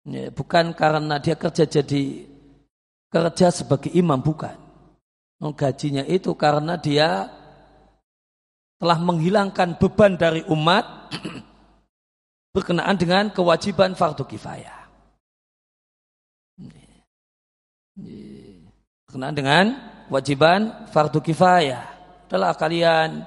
bukan 0.07 0.71
karena 0.71 1.19
dia 1.19 1.35
kerja 1.35 1.67
jadi 1.67 2.03
kerja 3.11 3.47
sebagai 3.51 3.91
imam 3.91 4.19
bukan. 4.23 4.55
Gajinya 5.37 6.01
itu 6.09 6.33
karena 6.33 6.81
dia 6.81 7.29
telah 8.77 8.97
menghilangkan 9.01 9.81
beban 9.81 10.15
dari 10.15 10.45
umat 10.47 10.85
berkenaan 12.55 12.97
dengan 12.97 13.33
kewajiban 13.33 13.97
fardu 13.97 14.25
kifayah. 14.25 14.77
Berkenaan 19.09 19.35
dengan 19.35 19.65
kewajiban 20.09 20.89
fardu 20.93 21.19
kifayah. 21.25 21.83
Adalah 22.29 22.53
kalian 22.53 23.25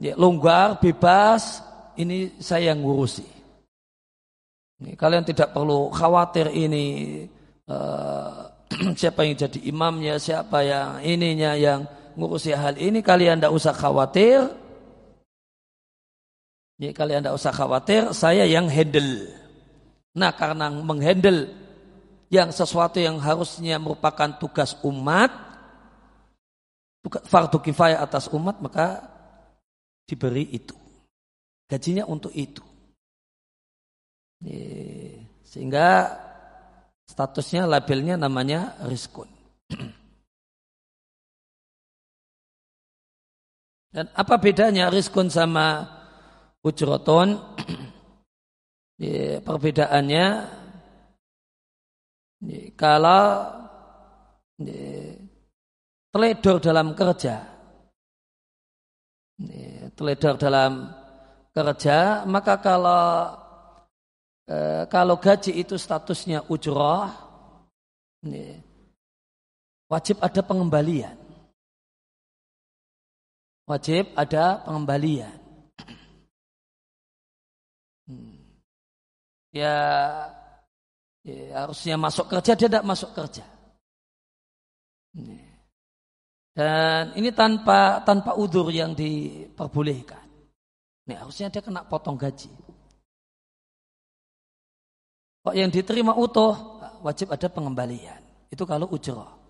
ya, 0.00 0.18
longgar, 0.18 0.82
bebas, 0.82 1.62
ini 1.94 2.40
saya 2.42 2.74
yang 2.74 2.82
ngurusi. 2.82 3.26
Kalian 4.96 5.28
tidak 5.28 5.52
perlu 5.52 5.92
khawatir 5.92 6.48
ini 6.50 6.84
uh, 7.68 8.48
siapa 9.00 9.22
yang 9.22 9.36
jadi 9.36 9.60
imamnya, 9.70 10.16
siapa 10.16 10.64
yang 10.64 11.04
ininya 11.04 11.52
yang 11.54 11.84
ngurusi 12.16 12.56
hal 12.56 12.80
ini. 12.80 13.04
Kalian 13.04 13.38
tidak 13.38 13.54
usah 13.54 13.76
khawatir 13.76 14.59
jadi 16.80 16.96
kalian 16.96 17.20
tidak 17.20 17.36
usah 17.36 17.52
khawatir, 17.52 18.08
saya 18.16 18.48
yang 18.48 18.64
handle. 18.64 19.28
Nah 20.16 20.32
karena 20.32 20.72
menghandle 20.72 21.52
yang 22.32 22.48
sesuatu 22.48 22.96
yang 22.96 23.20
harusnya 23.20 23.76
merupakan 23.76 24.40
tugas 24.40 24.72
umat, 24.80 25.28
fardu 27.04 27.60
kifayah 27.60 28.00
atas 28.00 28.32
umat, 28.32 28.64
maka 28.64 29.04
diberi 30.08 30.48
itu. 30.56 30.72
Gajinya 31.68 32.08
untuk 32.08 32.32
itu. 32.32 32.64
Sehingga 35.44 36.16
statusnya, 37.04 37.68
labelnya 37.68 38.16
namanya 38.16 38.80
riskun. 38.88 39.28
Dan 43.92 44.08
apa 44.16 44.40
bedanya 44.40 44.88
riskun 44.88 45.28
sama 45.28 45.99
ujroton 46.60 47.40
ya, 49.00 49.40
perbedaannya 49.40 50.26
ya, 52.44 52.60
kalau 52.76 53.24
teledor 56.12 56.56
dalam 56.60 56.92
kerja. 56.92 57.36
Teledor 59.96 60.36
dalam 60.36 60.72
kerja 61.50 62.28
maka 62.28 62.60
kalau 62.60 63.32
eh, 64.44 64.84
kalau 64.92 65.16
gaji 65.16 65.56
itu 65.64 65.80
statusnya 65.80 66.44
ujroh 66.52 67.08
wajib 69.88 70.20
ada 70.20 70.40
pengembalian. 70.44 71.16
Wajib 73.64 74.12
ada 74.12 74.60
pengembalian 74.66 75.39
ya, 79.54 79.74
ya 81.26 81.66
harusnya 81.66 81.94
masuk 82.00 82.26
kerja 82.30 82.56
dia 82.56 82.68
tidak 82.70 82.86
masuk 82.86 83.10
kerja. 83.14 83.44
Dan 86.54 87.14
ini 87.18 87.30
tanpa 87.34 88.02
tanpa 88.06 88.34
udur 88.38 88.70
yang 88.70 88.94
diperbolehkan. 88.94 90.26
Ini 91.06 91.14
harusnya 91.18 91.50
dia 91.50 91.62
kena 91.62 91.82
potong 91.86 92.18
gaji. 92.18 92.50
Kok 95.40 95.56
yang 95.56 95.72
diterima 95.72 96.12
utuh 96.14 96.78
wajib 97.00 97.32
ada 97.32 97.48
pengembalian. 97.48 98.20
Itu 98.52 98.68
kalau 98.68 98.90
ujroh. 98.92 99.40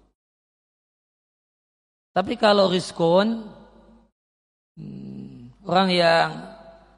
Tapi 2.11 2.34
kalau 2.38 2.70
riskun, 2.70 3.46
hmm, 4.78 5.62
orang 5.66 5.88
yang 5.94 6.28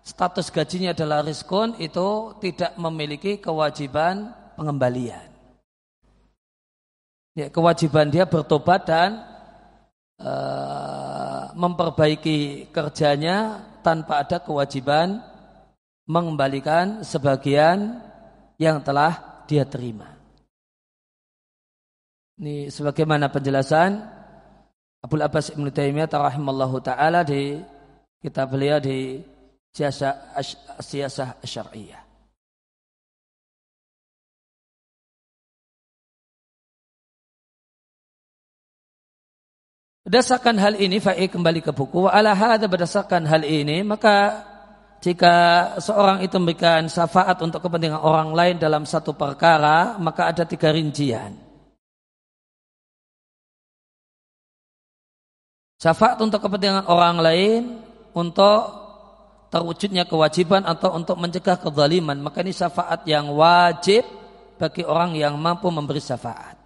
status 0.02 0.50
gajinya 0.50 0.90
adalah 0.90 1.22
riskun 1.22 1.78
itu 1.78 2.34
tidak 2.42 2.74
memiliki 2.78 3.38
kewajiban 3.38 4.34
pengembalian. 4.58 5.30
Ya, 7.32 7.48
kewajiban 7.48 8.12
dia 8.12 8.28
bertobat 8.28 8.84
dan 8.84 9.24
uh, 10.20 11.48
memperbaiki 11.56 12.68
kerjanya 12.68 13.64
tanpa 13.80 14.20
ada 14.20 14.36
kewajiban 14.36 15.24
mengembalikan 16.04 17.00
sebagian 17.00 18.04
yang 18.60 18.84
telah 18.84 19.44
dia 19.48 19.64
terima. 19.64 20.12
Ini 22.36 22.68
sebagaimana 22.68 23.32
penjelasan 23.32 24.02
Abu 25.00 25.18
Abbas 25.18 25.56
Ibn 25.56 25.66
Taimiyah 25.72 26.10
rahimallahu 26.10 26.84
taala 26.84 27.24
di 27.24 27.58
kitab 28.20 28.54
beliau 28.54 28.76
di 28.76 29.31
siasah 29.72 30.36
siasah 30.80 31.40
syariah. 31.42 32.02
Berdasarkan 40.02 40.58
hal 40.58 40.74
ini, 40.82 40.98
Fa'i 40.98 41.30
kembali 41.30 41.62
ke 41.62 41.70
buku. 41.70 42.10
Wa 42.10 42.12
ala 42.12 42.34
hadha 42.34 42.66
berdasarkan 42.66 43.22
hal 43.22 43.46
ini, 43.46 43.86
maka 43.86 44.44
jika 44.98 45.34
seorang 45.78 46.26
itu 46.26 46.34
memberikan 46.42 46.90
syafaat 46.90 47.38
untuk 47.38 47.62
kepentingan 47.62 48.02
orang 48.02 48.34
lain 48.34 48.58
dalam 48.58 48.82
satu 48.82 49.14
perkara, 49.14 49.94
maka 50.02 50.34
ada 50.34 50.42
tiga 50.42 50.74
rincian. 50.74 51.38
Syafaat 55.78 56.18
untuk 56.18 56.42
kepentingan 56.42 56.86
orang 56.90 57.16
lain 57.22 57.62
untuk 58.14 58.81
terwujudnya 59.52 60.08
kewajiban 60.08 60.64
atau 60.64 60.96
untuk 60.96 61.20
mencegah 61.20 61.60
kezaliman. 61.60 62.16
Maka 62.24 62.40
ini 62.40 62.56
syafaat 62.56 63.04
yang 63.04 63.28
wajib 63.36 64.00
bagi 64.56 64.80
orang 64.80 65.12
yang 65.12 65.36
mampu 65.36 65.68
memberi 65.68 66.00
syafaat. 66.00 66.56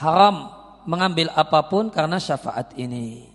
Haram 0.00 0.48
mengambil 0.88 1.28
apa 1.36 1.60
pun 1.68 1.92
karena 1.92 2.16
syafaat 2.16 2.72
ini. 2.80 3.28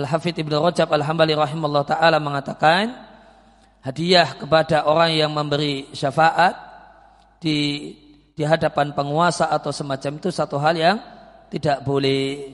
Al-Hafidh 0.00 0.40
Ibn 0.40 0.64
Rajab 0.64 0.88
Al-Hambali 0.88 1.36
rahimahullah 1.36 1.84
ta'ala 1.84 2.16
mengatakan 2.16 2.96
hadiah 3.84 4.32
kepada 4.32 4.88
orang 4.88 5.12
yang 5.12 5.32
memberi 5.32 5.92
syafaat 5.92 6.56
di 7.36 7.92
di 8.36 8.44
hadapan 8.44 8.92
penguasa 8.92 9.48
atau 9.48 9.72
semacam 9.72 10.20
itu 10.20 10.28
satu 10.28 10.60
hal 10.60 10.76
yang 10.76 10.96
tidak 11.48 11.80
boleh. 11.84 12.52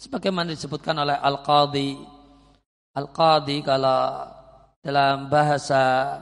Sebagaimana 0.00 0.52
disebutkan 0.52 0.96
oleh 0.96 1.16
al-qadhi 1.16 1.96
al-qadhi 2.96 3.64
kalau 3.64 4.28
dalam 4.82 5.30
bahasa 5.30 6.18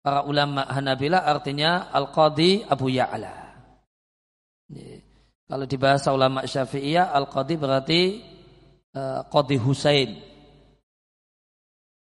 para 0.00 0.24
ulama 0.24 0.64
Hanabila 0.70 1.26
artinya 1.26 1.92
al-qadhi 1.92 2.64
Abu 2.64 2.88
Ya'la. 2.88 3.34
Kalau 5.48 5.64
di 5.64 5.76
bahasa 5.80 6.12
ulama 6.12 6.44
Syafi'iyah 6.44 7.12
al-qadhi 7.12 7.54
berarti 7.56 8.00
uh, 8.94 9.24
qadhi 9.28 9.56
Husain. 9.56 10.10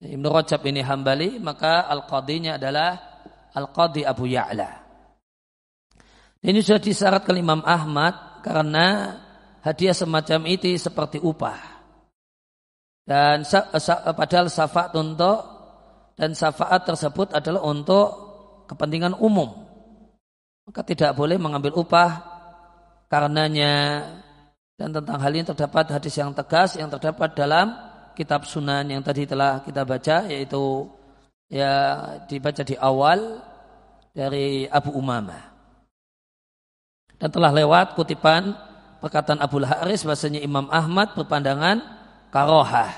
Ibnu 0.04 0.26
Rajab 0.28 0.60
ini 0.68 0.84
hambali 0.84 1.38
maka 1.42 1.86
al-qadhinya 1.90 2.56
adalah 2.58 2.90
al-qadhi 3.54 4.06
Abu 4.06 4.30
Ya'la. 4.30 4.70
Ini 6.44 6.60
sudah 6.60 6.80
disyaratkan 6.82 7.40
Imam 7.40 7.64
Ahmad 7.64 8.44
karena 8.44 9.16
hadiah 9.64 9.96
semacam 9.96 10.44
itu 10.44 10.76
seperti 10.76 11.16
upah. 11.16 11.73
Dan 13.04 13.44
padahal 14.16 14.48
syafaat 14.48 14.96
untuk 14.96 15.38
dan 16.16 16.32
syafaat 16.32 16.88
tersebut 16.88 17.36
adalah 17.36 17.62
untuk 17.68 18.08
kepentingan 18.64 19.20
umum. 19.20 19.52
Maka 20.64 20.80
tidak 20.80 21.12
boleh 21.12 21.36
mengambil 21.36 21.76
upah 21.76 22.24
karenanya 23.12 24.04
dan 24.80 24.90
tentang 24.90 25.20
hal 25.20 25.32
ini 25.36 25.44
terdapat 25.44 25.92
hadis 25.92 26.16
yang 26.16 26.32
tegas 26.32 26.74
yang 26.80 26.88
terdapat 26.88 27.36
dalam 27.36 27.76
kitab 28.16 28.48
sunan 28.48 28.88
yang 28.88 29.04
tadi 29.04 29.28
telah 29.28 29.60
kita 29.60 29.84
baca 29.84 30.24
yaitu 30.26 30.88
ya 31.52 32.00
dibaca 32.24 32.64
di 32.64 32.74
awal 32.80 33.44
dari 34.16 34.64
Abu 34.70 34.96
Umamah. 34.96 35.52
Dan 37.20 37.28
telah 37.28 37.52
lewat 37.52 37.94
kutipan 37.94 38.56
perkataan 39.04 39.44
Abu 39.44 39.60
Haris 39.60 40.02
bahasanya 40.02 40.40
Imam 40.40 40.66
Ahmad 40.72 41.12
berpandangan 41.12 42.03
karohah. 42.34 42.90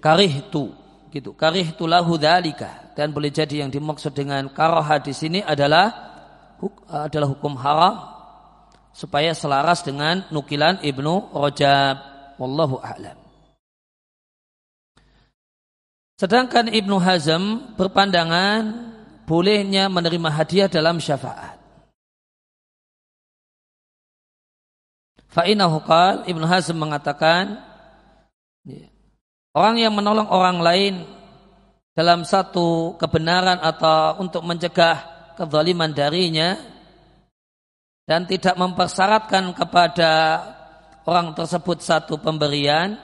Karih 0.00 0.32
itu 0.40 0.72
gitu. 1.12 1.36
Karih 1.36 1.76
itulah 1.76 2.00
dalika 2.16 2.96
dan 2.96 3.12
boleh 3.12 3.28
jadi 3.28 3.60
yang 3.60 3.70
dimaksud 3.70 4.16
dengan 4.16 4.48
karohah 4.48 4.96
di 5.04 5.12
sini 5.12 5.44
adalah 5.44 5.92
adalah 6.88 7.28
hukum 7.28 7.52
haram 7.60 7.94
supaya 8.96 9.36
selaras 9.36 9.84
dengan 9.84 10.24
nukilan 10.32 10.80
Ibnu 10.80 11.36
Rajab 11.36 11.96
wallahu 12.40 12.80
a'lam. 12.80 13.20
Sedangkan 16.16 16.72
Ibnu 16.72 16.96
Hazm 16.96 17.76
berpandangan 17.76 18.88
bolehnya 19.28 19.92
menerima 19.92 20.32
hadiah 20.32 20.64
dalam 20.64 20.96
syafaat. 20.96 21.55
Fa'inahu 25.36 25.84
qal 25.84 26.24
Ibn 26.24 26.42
Hazm 26.48 26.80
mengatakan 26.80 27.60
orang 29.52 29.76
yang 29.76 29.92
menolong 29.92 30.32
orang 30.32 30.64
lain 30.64 30.94
dalam 31.92 32.24
satu 32.24 32.96
kebenaran 32.96 33.60
atau 33.60 34.16
untuk 34.16 34.40
mencegah 34.48 34.96
kezaliman 35.36 35.92
darinya 35.92 36.56
dan 38.08 38.24
tidak 38.24 38.56
mempersyaratkan 38.56 39.52
kepada 39.52 40.40
orang 41.04 41.36
tersebut 41.36 41.84
satu 41.84 42.16
pemberian 42.16 42.96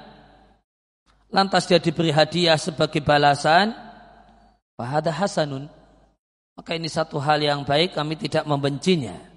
lantas 1.28 1.68
dia 1.68 1.84
diberi 1.84 2.16
hadiah 2.16 2.56
sebagai 2.56 3.04
balasan 3.04 3.76
fahada 4.72 5.12
hasanun. 5.12 5.68
Maka 6.56 6.80
ini 6.80 6.88
satu 6.88 7.20
hal 7.20 7.44
yang 7.44 7.60
baik 7.60 7.92
kami 7.92 8.16
tidak 8.16 8.48
membencinya 8.48 9.31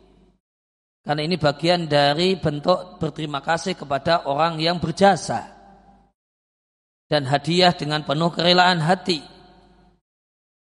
karena 1.06 1.22
ini 1.22 1.38
bagian 1.38 1.86
dari 1.86 2.34
bentuk 2.34 2.98
berterima 2.98 3.38
kasih 3.38 3.78
kepada 3.78 4.26
orang 4.26 4.58
yang 4.58 4.82
berjasa. 4.82 5.54
Dan 7.06 7.30
hadiah 7.30 7.70
dengan 7.78 8.02
penuh 8.02 8.34
kerelaan 8.34 8.82
hati. 8.82 9.22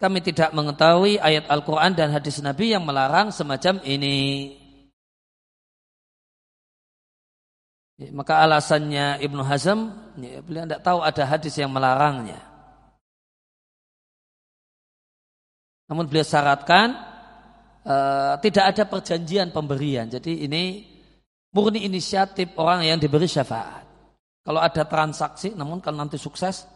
Kami 0.03 0.19
tidak 0.19 0.51
mengetahui 0.51 1.23
ayat 1.23 1.47
Al-Quran 1.47 1.95
dan 1.95 2.11
hadis 2.11 2.43
Nabi 2.43 2.75
yang 2.75 2.83
melarang 2.83 3.31
semacam 3.31 3.79
ini. 3.87 4.51
Ya, 7.95 8.11
maka 8.11 8.43
alasannya 8.43 9.23
Ibnu 9.23 9.39
Hazm, 9.47 9.87
ya, 10.19 10.43
beliau 10.43 10.67
tidak 10.67 10.83
tahu 10.83 10.99
ada 10.99 11.23
hadis 11.31 11.55
yang 11.55 11.71
melarangnya. 11.71 12.43
Namun 15.87 16.11
beliau 16.11 16.27
syaratkan 16.27 17.14
uh, 17.85 18.35
tidak 18.41 18.65
ada 18.75 18.85
perjanjian 18.89 19.53
pemberian. 19.53 20.09
Jadi 20.09 20.45
ini 20.45 20.85
murni 21.55 21.87
inisiatif 21.87 22.57
orang 22.59 22.89
yang 22.89 22.99
diberi 22.99 23.29
syafaat. 23.31 23.85
Kalau 24.45 24.61
ada 24.61 24.85
transaksi, 24.85 25.57
namun 25.57 25.81
kalau 25.81 26.05
nanti 26.05 26.21
sukses, 26.21 26.69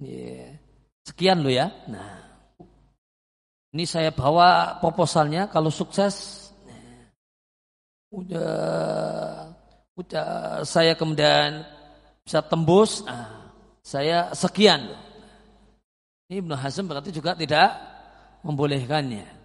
yeah, 0.00 0.56
sekian 1.04 1.44
lo 1.44 1.52
ya. 1.52 1.68
Nah, 1.92 2.24
ini 3.76 3.84
saya 3.84 4.08
bawa 4.08 4.80
proposalnya. 4.80 5.52
Kalau 5.52 5.68
sukses, 5.68 6.48
nah, 6.64 7.12
udah, 8.16 8.56
udah 9.92 10.28
saya 10.64 10.96
kemudian 10.96 11.68
bisa 12.24 12.40
tembus. 12.40 13.04
Nah, 13.04 13.52
saya 13.84 14.32
sekian. 14.32 14.88
Ini 16.32 16.40
Ibnu 16.40 16.56
Hazm 16.56 16.88
berarti 16.88 17.12
juga 17.12 17.36
tidak 17.36 17.76
membolehkannya. 18.40 19.35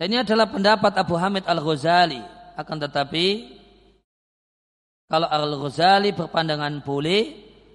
Dan 0.00 0.06
ini 0.12 0.18
adalah 0.22 0.50
pendapat 0.50 0.92
Abu 0.98 1.14
Hamid 1.16 1.44
Al-Ghazali. 1.46 2.20
Akan 2.58 2.80
tetapi 2.80 3.26
kalau 5.06 5.28
Al-Ghazali 5.28 6.16
berpandangan 6.16 6.80
boleh 6.80 7.22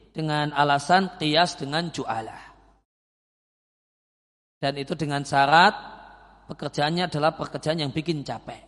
dengan 0.09 0.49
alasan 0.53 1.17
kias 1.21 1.57
dengan 1.61 1.93
ju'alah. 1.93 2.41
Dan 4.57 4.73
itu 4.81 4.97
dengan 4.97 5.21
syarat 5.21 5.77
pekerjaannya 6.49 7.05
adalah 7.05 7.37
pekerjaan 7.37 7.77
yang 7.77 7.93
bikin 7.93 8.25
capek. 8.25 8.65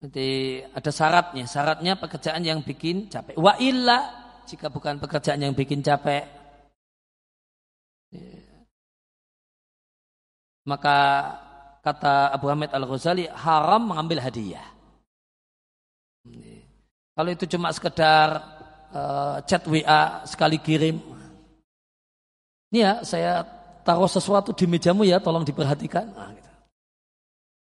Jadi 0.00 0.62
ada 0.70 0.90
syaratnya. 0.94 1.44
Syaratnya 1.50 1.98
pekerjaan 1.98 2.46
yang 2.46 2.62
bikin 2.62 3.10
capek. 3.10 3.34
Wa 3.34 3.58
illa 3.58 3.98
jika 4.46 4.70
bukan 4.70 5.02
pekerjaan 5.02 5.42
yang 5.42 5.58
bikin 5.58 5.82
capek. 5.82 6.24
Maka 10.68 10.96
kata 11.80 12.34
Abu 12.36 12.52
Hamid 12.52 12.70
Al-Ghazali 12.72 13.24
haram 13.28 13.88
mengambil 13.88 14.20
hadiah. 14.20 14.64
Kalau 17.16 17.30
itu 17.32 17.44
cuma 17.48 17.72
sekedar 17.72 18.28
uh, 18.92 19.36
chat 19.44 19.64
WA 19.64 20.24
sekali 20.28 20.60
kirim. 20.60 21.00
Ini 22.70 22.78
ya 22.78 22.92
saya 23.02 23.42
taruh 23.82 24.06
sesuatu 24.06 24.54
di 24.54 24.68
mejamu 24.68 25.02
ya 25.02 25.18
tolong 25.18 25.42
diperhatikan. 25.42 26.06
Nah, 26.12 26.30
gitu. 26.36 26.50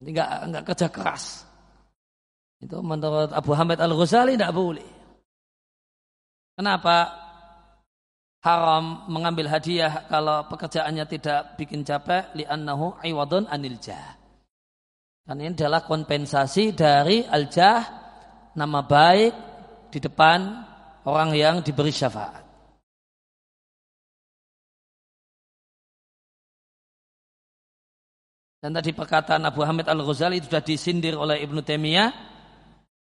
Ini 0.06 0.10
enggak, 0.16 0.30
enggak 0.48 0.64
kerja 0.72 0.88
keras. 0.88 1.24
Itu 2.62 2.80
menurut 2.80 3.34
Abu 3.36 3.52
Hamid 3.54 3.82
Al-Ghazali 3.82 4.38
tidak 4.38 4.56
boleh. 4.56 4.88
Kenapa? 6.56 7.25
Haram 8.46 9.10
mengambil 9.10 9.50
hadiah 9.50 10.06
kalau 10.06 10.46
pekerjaannya 10.46 11.10
tidak 11.10 11.58
bikin 11.58 11.82
capek 11.82 12.30
li'annahu 12.38 13.02
iwadun 13.02 13.50
anil 13.50 13.82
jah. 13.82 14.14
Dan 15.26 15.42
ini 15.42 15.58
adalah 15.58 15.82
kompensasi 15.82 16.78
dari 16.78 17.26
al-jah 17.26 17.82
nama 18.54 18.86
baik 18.86 19.34
di 19.90 19.98
depan 19.98 20.46
orang 21.10 21.34
yang 21.34 21.56
diberi 21.66 21.90
syafaat. 21.90 22.46
Dan 28.62 28.74
tadi 28.74 28.94
perkataan 28.94 29.46
Abu 29.46 29.66
Hamid 29.66 29.90
Al-Ghazali 29.90 30.42
sudah 30.42 30.62
disindir 30.62 31.18
oleh 31.18 31.42
Ibnu 31.42 31.62
Taimiyah 31.66 32.10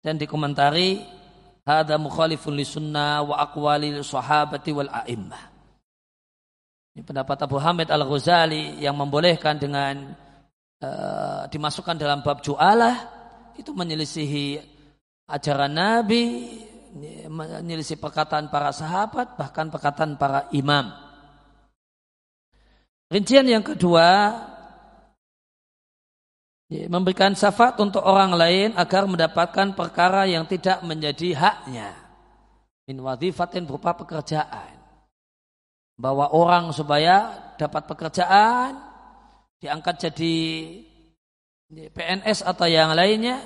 dan 0.05 0.21
dikomentari 0.21 1.22
Hada 1.63 1.95
mukhalifun 1.95 2.59
li 2.59 2.67
sunnah 2.67 3.23
wa 3.23 3.39
aqwali 3.39 3.95
sahabati 4.03 4.75
wal 4.75 4.91
a'immah. 4.91 5.43
Ini 6.93 7.03
pendapat 7.07 7.39
Abu 7.47 7.57
Hamid 7.57 7.89
Al-Ghazali 7.89 8.83
yang 8.83 8.99
membolehkan 8.99 9.57
dengan 9.57 10.13
uh, 10.83 11.47
dimasukkan 11.49 11.97
dalam 11.97 12.21
bab 12.21 12.43
ju'alah 12.45 13.09
itu 13.57 13.71
menyelisihi 13.73 14.61
ajaran 15.31 15.73
Nabi, 15.73 16.53
menyelisihi 17.31 17.97
perkataan 17.97 18.53
para 18.53 18.75
sahabat, 18.75 19.41
bahkan 19.41 19.73
perkataan 19.73 20.21
para 20.21 20.51
imam. 20.53 20.93
Rincian 23.09 23.49
yang 23.49 23.65
kedua, 23.65 24.37
memberikan 26.89 27.37
syafaat 27.37 27.77
untuk 27.83 28.01
orang 28.01 28.33
lain 28.33 28.69
agar 28.79 29.05
mendapatkan 29.05 29.77
perkara 29.77 30.25
yang 30.25 30.49
tidak 30.49 30.81
menjadi 30.87 31.37
haknya. 31.37 31.91
min 32.89 32.99
wadhifatin 32.99 33.69
berupa 33.69 33.95
pekerjaan. 33.95 34.81
Bahwa 35.95 36.33
orang 36.35 36.73
supaya 36.75 37.31
dapat 37.61 37.87
pekerjaan 37.87 38.75
diangkat 39.63 40.11
jadi 40.11 40.37
PNS 41.71 42.43
atau 42.43 42.67
yang 42.67 42.91
lainnya 42.93 43.39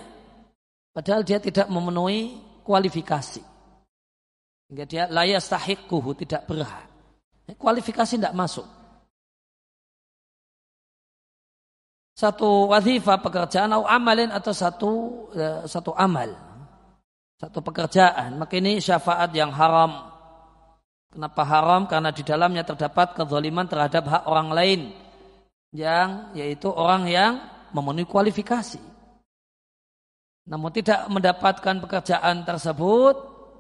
padahal 0.96 1.20
dia 1.20 1.36
tidak 1.42 1.68
memenuhi 1.68 2.40
kualifikasi. 2.64 3.44
Hingga 4.66 4.84
dia 4.88 5.04
layas 5.06 5.46
tahikuhu 5.46 6.16
tidak 6.18 6.48
berhak. 6.48 6.86
Kualifikasi 7.54 8.18
tidak 8.18 8.34
masuk. 8.34 8.66
Satu 12.16 12.72
wadhifa 12.72 13.20
pekerjaan 13.20 13.76
atau 13.76 13.84
amalin 13.84 14.32
atau 14.32 14.52
satu 14.56 14.92
eh, 15.36 15.68
satu 15.68 15.92
amal. 15.92 16.32
Satu 17.36 17.60
pekerjaan. 17.60 18.40
Maka 18.40 18.56
ini 18.56 18.80
syafaat 18.80 19.36
yang 19.36 19.52
haram. 19.52 20.16
Kenapa 21.12 21.44
haram? 21.44 21.84
Karena 21.84 22.08
di 22.16 22.24
dalamnya 22.24 22.64
terdapat 22.64 23.12
kezaliman 23.12 23.68
terhadap 23.68 24.08
hak 24.08 24.22
orang 24.32 24.48
lain. 24.48 24.80
Yang 25.76 26.32
yaitu 26.40 26.72
orang 26.72 27.04
yang 27.04 27.36
memenuhi 27.76 28.08
kualifikasi. 28.08 28.80
Namun 30.48 30.72
tidak 30.72 31.04
mendapatkan 31.12 31.84
pekerjaan 31.84 32.48
tersebut 32.48 33.14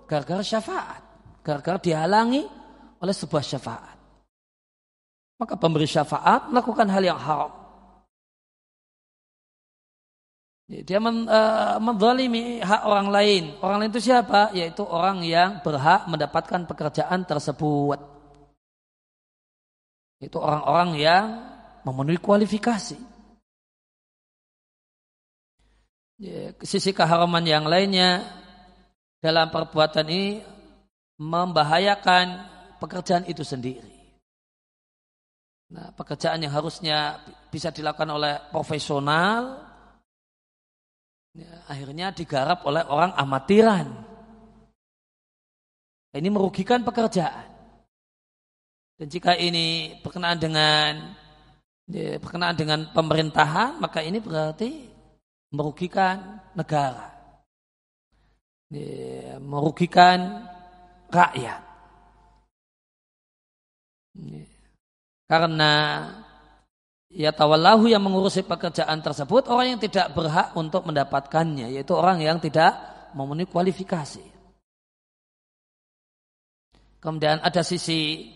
gara-gara 0.08 0.40
syafaat. 0.40 1.04
Gara-gara 1.44 1.76
dihalangi 1.76 2.48
oleh 3.04 3.12
sebuah 3.12 3.44
syafaat. 3.44 3.96
Maka 5.36 5.60
pemberi 5.60 5.84
syafaat 5.84 6.48
melakukan 6.48 6.88
hal 6.88 7.04
yang 7.04 7.20
haram. 7.20 7.65
Dia 10.66 10.98
men, 10.98 11.30
uh, 11.30 11.78
menzalimi 11.78 12.58
hak 12.58 12.82
orang 12.82 13.08
lain. 13.14 13.54
Orang 13.62 13.86
lain 13.86 13.90
itu 13.94 14.10
siapa? 14.10 14.50
Yaitu 14.50 14.82
orang 14.82 15.22
yang 15.22 15.62
berhak 15.62 16.10
mendapatkan 16.10 16.66
pekerjaan 16.66 17.22
tersebut. 17.22 18.02
Itu 20.18 20.42
orang-orang 20.42 20.90
yang 20.98 21.24
memenuhi 21.86 22.18
kualifikasi. 22.18 22.98
Sisi 26.64 26.90
keharaman 26.96 27.44
yang 27.46 27.68
lainnya 27.68 28.24
dalam 29.22 29.52
perbuatan 29.52 30.08
ini 30.08 30.40
membahayakan 31.20 32.26
pekerjaan 32.82 33.28
itu 33.30 33.46
sendiri. 33.46 33.94
Nah, 35.66 35.90
pekerjaan 35.92 36.40
yang 36.42 36.54
harusnya 36.54 37.20
bisa 37.50 37.74
dilakukan 37.74 38.06
oleh 38.06 38.38
profesional, 38.54 39.65
ya, 41.36 41.52
akhirnya 41.68 42.10
digarap 42.16 42.64
oleh 42.64 42.82
orang 42.88 43.12
amatiran. 43.14 43.86
Ini 46.16 46.28
merugikan 46.32 46.80
pekerjaan. 46.80 47.52
Dan 48.96 49.12
jika 49.12 49.36
ini 49.36 50.00
berkenaan 50.00 50.40
dengan 50.40 51.12
ya, 51.92 52.16
berkenaan 52.16 52.56
dengan 52.56 52.88
pemerintahan, 52.96 53.76
maka 53.76 54.00
ini 54.00 54.16
berarti 54.16 54.88
merugikan 55.52 56.40
negara, 56.56 57.12
merugikan 59.44 60.48
rakyat. 61.12 61.60
Karena 65.28 65.72
ya 67.16 67.32
tawallahu 67.32 67.88
yang 67.88 68.04
mengurusi 68.04 68.44
pekerjaan 68.44 69.00
tersebut 69.00 69.48
orang 69.48 69.74
yang 69.74 69.80
tidak 69.80 70.12
berhak 70.12 70.52
untuk 70.52 70.84
mendapatkannya, 70.84 71.72
yaitu 71.72 71.96
orang 71.96 72.20
yang 72.20 72.36
tidak 72.36 72.76
memenuhi 73.16 73.48
kualifikasi. 73.48 74.20
Kemudian 77.00 77.40
ada 77.40 77.64
sisi 77.64 78.28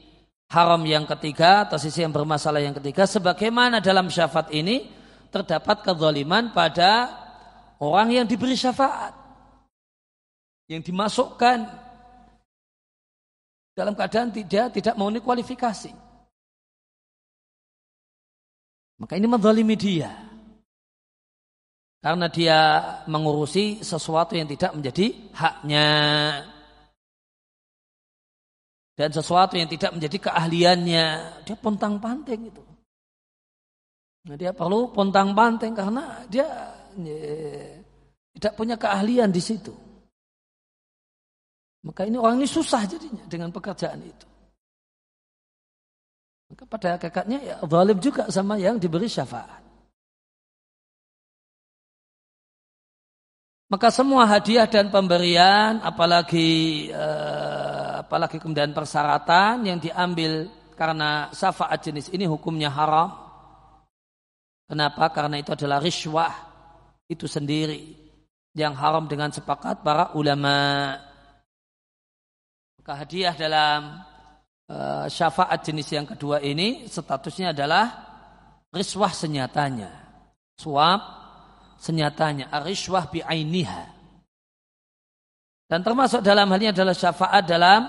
haram 0.48 0.80
yang 0.88 1.04
ketiga 1.04 1.68
atau 1.68 1.76
sisi 1.76 2.00
yang 2.00 2.14
bermasalah 2.14 2.64
yang 2.64 2.74
ketiga 2.80 3.04
sebagaimana 3.04 3.84
dalam 3.84 4.08
syafaat 4.08 4.48
ini 4.56 4.88
terdapat 5.28 5.84
kezaliman 5.84 6.50
pada 6.56 7.12
orang 7.84 8.16
yang 8.16 8.26
diberi 8.26 8.56
syafaat. 8.56 9.12
Yang 10.70 10.94
dimasukkan 10.94 11.58
dalam 13.74 13.94
keadaan 13.98 14.30
tidak 14.30 14.72
tidak 14.72 14.94
memenuhi 14.94 15.22
kualifikasi. 15.22 16.09
Maka 19.00 19.16
ini 19.16 19.26
menzalimi 19.26 19.74
dia. 19.80 20.12
Karena 22.00 22.28
dia 22.28 22.58
mengurusi 23.08 23.80
sesuatu 23.80 24.36
yang 24.36 24.48
tidak 24.48 24.76
menjadi 24.76 25.06
haknya. 25.32 25.88
Dan 28.96 29.08
sesuatu 29.08 29.56
yang 29.56 29.68
tidak 29.72 29.96
menjadi 29.96 30.16
keahliannya. 30.28 31.06
Dia 31.48 31.56
pontang 31.56 31.96
panting 31.96 32.52
itu. 32.52 32.62
Nah, 34.28 34.36
dia 34.36 34.52
perlu 34.52 34.92
pontang 34.92 35.32
panting 35.32 35.72
karena 35.72 36.20
dia 36.28 36.44
ya, 37.00 37.24
tidak 38.36 38.52
punya 38.52 38.76
keahlian 38.76 39.32
di 39.32 39.40
situ. 39.40 39.72
Maka 41.80 42.04
ini 42.04 42.20
orang 42.20 42.36
ini 42.36 42.48
susah 42.48 42.84
jadinya 42.84 43.24
dengan 43.24 43.48
pekerjaan 43.48 44.04
itu. 44.04 44.29
Maka 46.50 46.64
pada 46.66 46.88
hakikatnya 46.98 47.38
ya 47.40 47.54
zalim 47.62 47.98
juga 48.02 48.26
sama 48.28 48.58
yang 48.58 48.76
diberi 48.76 49.06
syafaat. 49.06 49.62
Maka 53.70 53.86
semua 53.94 54.26
hadiah 54.26 54.66
dan 54.66 54.90
pemberian, 54.90 55.78
apalagi 55.78 56.90
eh, 56.90 57.90
apalagi 58.02 58.42
kemudian 58.42 58.74
persyaratan 58.74 59.62
yang 59.62 59.78
diambil 59.78 60.50
karena 60.74 61.30
syafaat 61.30 61.78
jenis 61.78 62.10
ini 62.10 62.26
hukumnya 62.26 62.66
haram, 62.66 63.30
Kenapa? 64.70 65.10
Karena 65.10 65.42
itu 65.42 65.50
adalah 65.50 65.82
riswah 65.82 66.30
itu 67.10 67.26
sendiri 67.26 67.90
yang 68.54 68.78
haram 68.78 69.10
dengan 69.10 69.34
sepakat 69.34 69.82
para 69.82 70.14
ulama. 70.14 70.94
Maka 72.78 73.02
hadiah 73.02 73.34
dalam 73.34 73.98
syafaat 75.10 75.66
jenis 75.66 75.88
yang 75.90 76.06
kedua 76.06 76.38
ini 76.38 76.86
statusnya 76.86 77.50
adalah 77.50 77.84
riswah 78.70 79.10
senyatanya. 79.10 79.90
Suap 80.54 81.00
senyatanya. 81.80 82.52
Ariswah 82.54 83.10
bi'ainiha. 83.10 83.84
Dan 85.70 85.82
termasuk 85.86 86.22
dalam 86.22 86.50
hal 86.50 86.58
ini 86.58 86.70
adalah 86.74 86.94
syafaat 86.94 87.46
dalam 87.46 87.86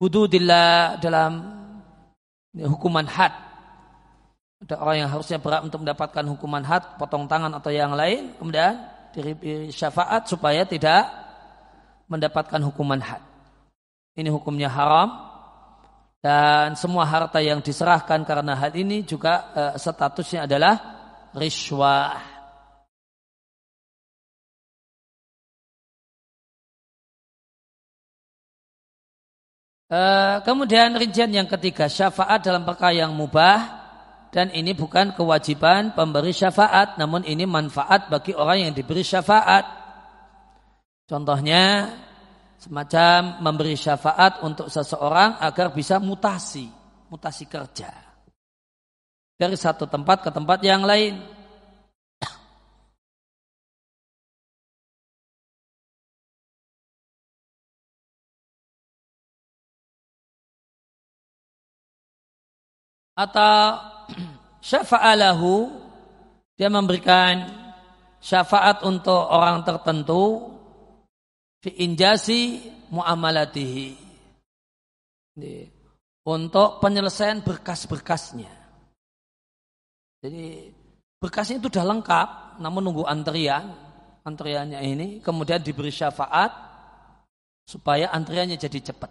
hududillah 0.00 1.00
dalam 1.00 1.32
hukuman 2.52 3.08
had 3.08 3.52
ada 4.62 4.78
orang 4.78 4.96
yang 5.02 5.10
harusnya 5.10 5.42
berat 5.42 5.66
untuk 5.66 5.82
mendapatkan 5.82 6.22
hukuman 6.22 6.62
had, 6.62 6.94
potong 6.94 7.26
tangan 7.26 7.50
atau 7.50 7.74
yang 7.74 7.98
lain, 7.98 8.30
kemudian 8.38 8.78
syafaat 9.74 10.30
supaya 10.30 10.62
tidak 10.62 11.10
mendapatkan 12.06 12.62
hukuman 12.62 13.02
had. 13.02 13.18
Ini 14.14 14.30
hukumnya 14.30 14.70
haram 14.70 15.31
dan 16.22 16.78
semua 16.78 17.02
harta 17.02 17.42
yang 17.42 17.58
diserahkan 17.58 18.22
karena 18.22 18.54
hal 18.54 18.70
ini 18.78 19.02
juga 19.02 19.50
eh, 19.58 19.74
statusnya 19.74 20.46
adalah 20.46 20.74
riswah. 21.34 22.32
Eh, 29.92 30.36
kemudian 30.48 30.96
rincian 30.96 31.28
yang 31.28 31.44
ketiga 31.44 31.84
syafaat 31.84 32.40
dalam 32.40 32.64
perkara 32.64 32.96
yang 32.96 33.12
mubah 33.12 33.82
dan 34.32 34.48
ini 34.56 34.72
bukan 34.72 35.12
kewajiban 35.12 35.92
pemberi 35.92 36.32
syafaat 36.32 36.96
namun 36.96 37.20
ini 37.28 37.44
manfaat 37.44 38.08
bagi 38.08 38.32
orang 38.32 38.64
yang 38.64 38.72
diberi 38.72 39.04
syafaat 39.04 39.68
contohnya 41.04 41.92
semacam 42.62 43.42
memberi 43.42 43.74
syafaat 43.74 44.38
untuk 44.46 44.70
seseorang 44.70 45.34
agar 45.42 45.74
bisa 45.74 45.98
mutasi 45.98 46.70
mutasi 47.10 47.50
kerja. 47.50 47.90
Dari 49.34 49.58
satu 49.58 49.90
tempat 49.90 50.22
ke 50.22 50.30
tempat 50.30 50.62
yang 50.62 50.86
lain. 50.86 51.18
Atau 63.12 63.76
syafa'alahu 64.70 65.68
dia 66.56 66.70
memberikan 66.70 67.44
syafaat 68.22 68.86
untuk 68.86 69.26
orang 69.28 69.66
tertentu 69.66 70.48
fi 71.62 71.70
injasi 71.78 72.58
muamalatihi 72.90 73.94
untuk 76.26 76.82
penyelesaian 76.82 77.40
berkas-berkasnya. 77.46 78.50
Jadi 80.22 80.70
berkasnya 81.22 81.62
itu 81.62 81.70
sudah 81.70 81.86
lengkap, 81.86 82.58
namun 82.58 82.82
nunggu 82.82 83.06
antrian, 83.06 83.74
antriannya 84.26 84.82
ini 84.82 85.06
kemudian 85.22 85.62
diberi 85.62 85.90
syafaat 85.94 86.50
supaya 87.66 88.10
antriannya 88.10 88.58
jadi 88.58 88.92
cepat. 88.92 89.10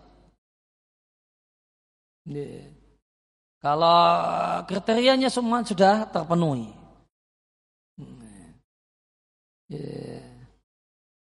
Kalau 3.62 4.00
kriterianya 4.68 5.32
semua 5.32 5.64
sudah 5.64 6.08
terpenuhi. 6.12 6.70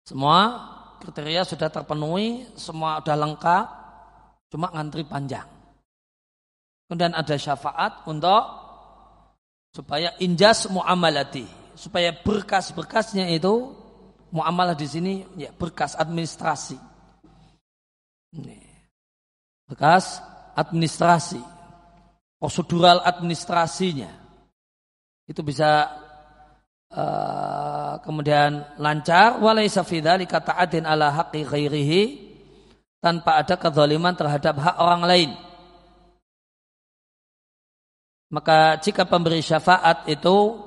Semua 0.03 0.67
kriteria 1.03 1.43
sudah 1.43 1.67
terpenuhi, 1.67 2.47
semua 2.55 3.03
sudah 3.03 3.17
lengkap, 3.19 3.65
cuma 4.47 4.71
ngantri 4.71 5.03
panjang. 5.03 5.43
Kemudian 6.87 7.11
ada 7.11 7.35
syafaat 7.35 8.07
untuk 8.07 8.43
supaya 9.75 10.15
injas 10.23 10.71
muamalati, 10.71 11.43
supaya 11.75 12.15
berkas-berkasnya 12.15 13.27
itu 13.35 13.75
muamalah 14.31 14.79
di 14.79 14.87
sini 14.87 15.13
ya 15.35 15.51
berkas 15.51 15.99
administrasi. 15.99 16.79
Berkas 19.67 20.23
administrasi, 20.55 21.41
prosedural 22.39 23.03
administrasinya 23.03 24.09
itu 25.27 25.39
bisa 25.39 25.87
uh, 26.93 27.99
kemudian 28.05 28.63
lancar 28.77 29.41
walaysa 29.41 29.81
fi 29.81 29.99
dzalika 29.99 30.39
ta'adin 30.39 30.85
ala 30.85 31.09
haqqi 31.11 31.41
ghairihi 31.43 32.01
tanpa 33.03 33.43
ada 33.43 33.59
kezaliman 33.59 34.15
terhadap 34.15 34.55
hak 34.61 34.75
orang 34.79 35.03
lain. 35.03 35.31
Maka 38.33 38.81
jika 38.81 39.05
pemberi 39.05 39.45
syafaat 39.45 40.09
itu 40.09 40.57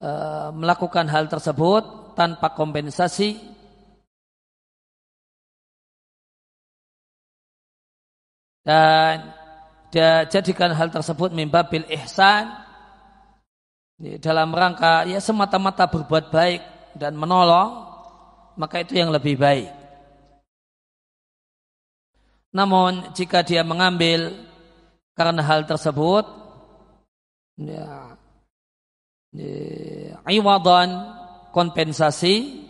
uh, 0.00 0.48
melakukan 0.54 1.04
hal 1.10 1.28
tersebut 1.28 2.16
tanpa 2.16 2.56
kompensasi 2.56 3.36
dan 8.64 9.36
dia 9.92 10.24
jadikan 10.26 10.72
hal 10.72 10.88
tersebut 10.88 11.36
mimbabil 11.36 11.84
ihsan 12.00 12.65
dalam 13.96 14.52
rangka 14.52 15.08
ya 15.08 15.20
semata-mata 15.20 15.88
berbuat 15.88 16.28
baik 16.28 16.62
dan 16.96 17.16
menolong 17.16 17.88
maka 18.56 18.84
itu 18.84 18.96
yang 18.96 19.08
lebih 19.08 19.40
baik 19.40 19.72
namun 22.52 23.12
jika 23.16 23.40
dia 23.44 23.64
mengambil 23.64 24.32
karena 25.16 25.40
hal 25.40 25.64
tersebut 25.64 26.24
ya, 27.56 28.16
ya 29.32 30.16
iwadan 30.28 31.16
kompensasi 31.56 32.68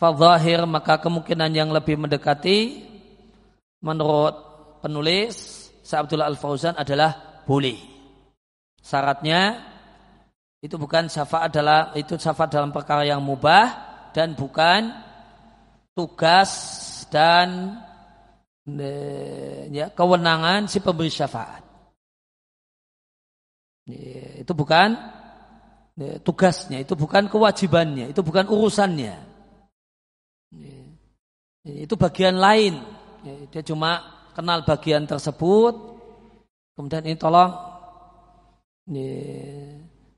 fadzahir 0.00 0.64
maka 0.64 1.00
kemungkinan 1.00 1.52
yang 1.52 1.68
lebih 1.68 2.00
mendekati 2.00 2.84
menurut 3.84 4.36
penulis 4.80 5.64
Sa'abdullah 5.84 6.32
Al-Fauzan 6.32 6.80
adalah 6.80 7.44
boleh. 7.44 7.76
Syaratnya 8.80 9.73
itu 10.64 10.80
bukan 10.80 11.12
syafaat 11.12 11.52
adalah 11.52 11.92
itu 11.92 12.16
syafaat 12.16 12.48
dalam 12.48 12.72
perkara 12.72 13.04
yang 13.04 13.20
mubah 13.20 13.68
dan 14.16 14.32
bukan 14.32 14.88
tugas 15.92 16.50
dan 17.12 17.76
ya, 19.68 19.92
kewenangan 19.92 20.64
si 20.64 20.80
pemberi 20.80 21.12
syafaat. 21.12 21.60
Ya, 23.84 24.40
itu 24.40 24.56
bukan 24.56 24.96
Ya, 25.94 26.18
tugasnya, 26.18 26.82
itu 26.82 26.98
bukan 26.98 27.30
kewajibannya, 27.30 28.10
itu 28.10 28.18
bukan 28.18 28.50
urusannya. 28.50 29.14
Ya, 30.50 30.82
itu 31.86 31.94
bagian 31.94 32.34
lain. 32.34 32.82
Ya, 33.22 33.34
dia 33.46 33.62
cuma 33.62 34.02
kenal 34.34 34.66
bagian 34.66 35.06
tersebut, 35.06 35.78
kemudian 36.74 37.06
ini 37.06 37.14
tolong, 37.14 37.54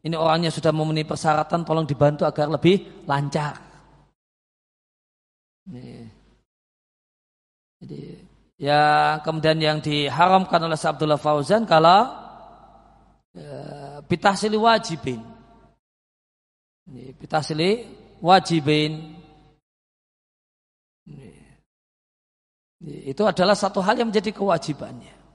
ini 0.07 0.15
orangnya 0.15 0.55
sudah 0.55 0.71
memenuhi 0.71 1.03
persyaratan, 1.03 1.67
tolong 1.67 1.83
dibantu 1.83 2.23
agar 2.23 2.47
lebih 2.47 3.03
lancar. 3.11 3.59
Jadi 7.83 8.03
ya 8.55 9.19
kemudian 9.27 9.59
yang 9.59 9.79
diharamkan 9.83 10.63
oleh 10.63 10.79
Abdullah 10.79 11.19
Fauzan 11.19 11.67
kalau 11.67 12.07
ya, 13.35 13.99
wajibin 14.63 15.19
Bitasli 17.19 17.83
wajibin. 18.23 19.19
Itu 22.87 23.27
adalah 23.27 23.59
satu 23.59 23.83
hal 23.83 23.99
yang 23.99 24.15
menjadi 24.15 24.31
kewajibannya. 24.31 25.26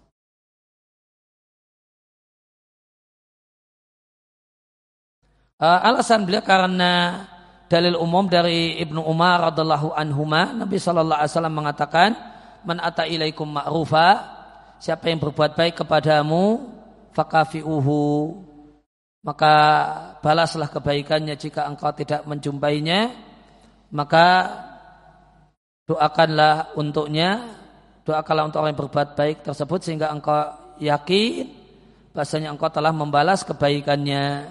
Alasan 5.61 6.25
beliau 6.25 6.41
karena 6.41 7.25
dalil 7.69 7.93
umum 8.01 8.25
dari 8.25 8.81
Ibnu 8.81 9.05
Umar 9.05 9.53
radhiallahu 9.53 9.93
anhuma 9.93 10.51
Nabi 10.57 10.81
sallallahu 10.81 11.21
alaihi 11.21 11.31
wasallam 11.31 11.55
mengatakan 11.55 12.09
man 12.65 12.81
ata 12.81 13.05
ilaikum 13.05 13.45
ma'rufa 13.45 14.25
siapa 14.81 15.13
yang 15.13 15.21
berbuat 15.21 15.53
baik 15.53 15.85
kepadamu 15.85 16.65
fakafiuhu. 17.13 18.41
Maka 19.21 19.53
balaslah 20.25 20.65
kebaikannya 20.65 21.37
jika 21.37 21.69
engkau 21.69 21.93
tidak 21.93 22.25
menjumpainya 22.25 23.13
maka 23.93 24.49
doakanlah 25.85 26.73
untuknya 26.73 27.53
doakanlah 28.01 28.49
untuk 28.49 28.65
orang 28.65 28.73
yang 28.73 28.81
berbuat 28.81 29.09
baik 29.13 29.37
tersebut 29.45 29.79
sehingga 29.85 30.09
engkau 30.09 30.57
yakin 30.81 31.53
bahasanya 32.17 32.49
engkau 32.49 32.73
telah 32.73 32.89
membalas 32.89 33.45
kebaikannya 33.45 34.49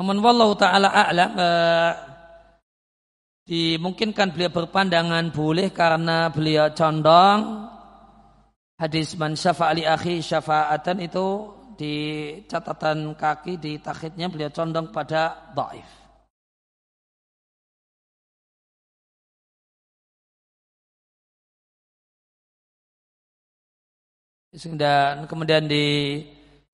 Namun 0.00 0.16
wallahu 0.24 0.56
taala 0.56 0.88
a'lam 0.88 1.30
uh, 1.36 1.92
dimungkinkan 3.44 4.32
beliau 4.32 4.48
berpandangan 4.48 5.28
boleh 5.28 5.68
karena 5.76 6.32
beliau 6.32 6.72
condong 6.72 7.68
hadis 8.80 9.12
man 9.20 9.36
syafa'ali 9.36 9.84
akhi 9.84 10.24
syafa'atan 10.24 11.04
itu 11.04 11.52
di 11.76 11.96
catatan 12.48 13.12
kaki 13.12 13.60
di 13.60 13.76
takhidnya 13.76 14.32
beliau 14.32 14.48
condong 14.48 14.88
pada 14.88 15.52
dhaif. 15.52 15.84
Dan 24.80 25.28
kemudian 25.28 25.68
di 25.68 25.86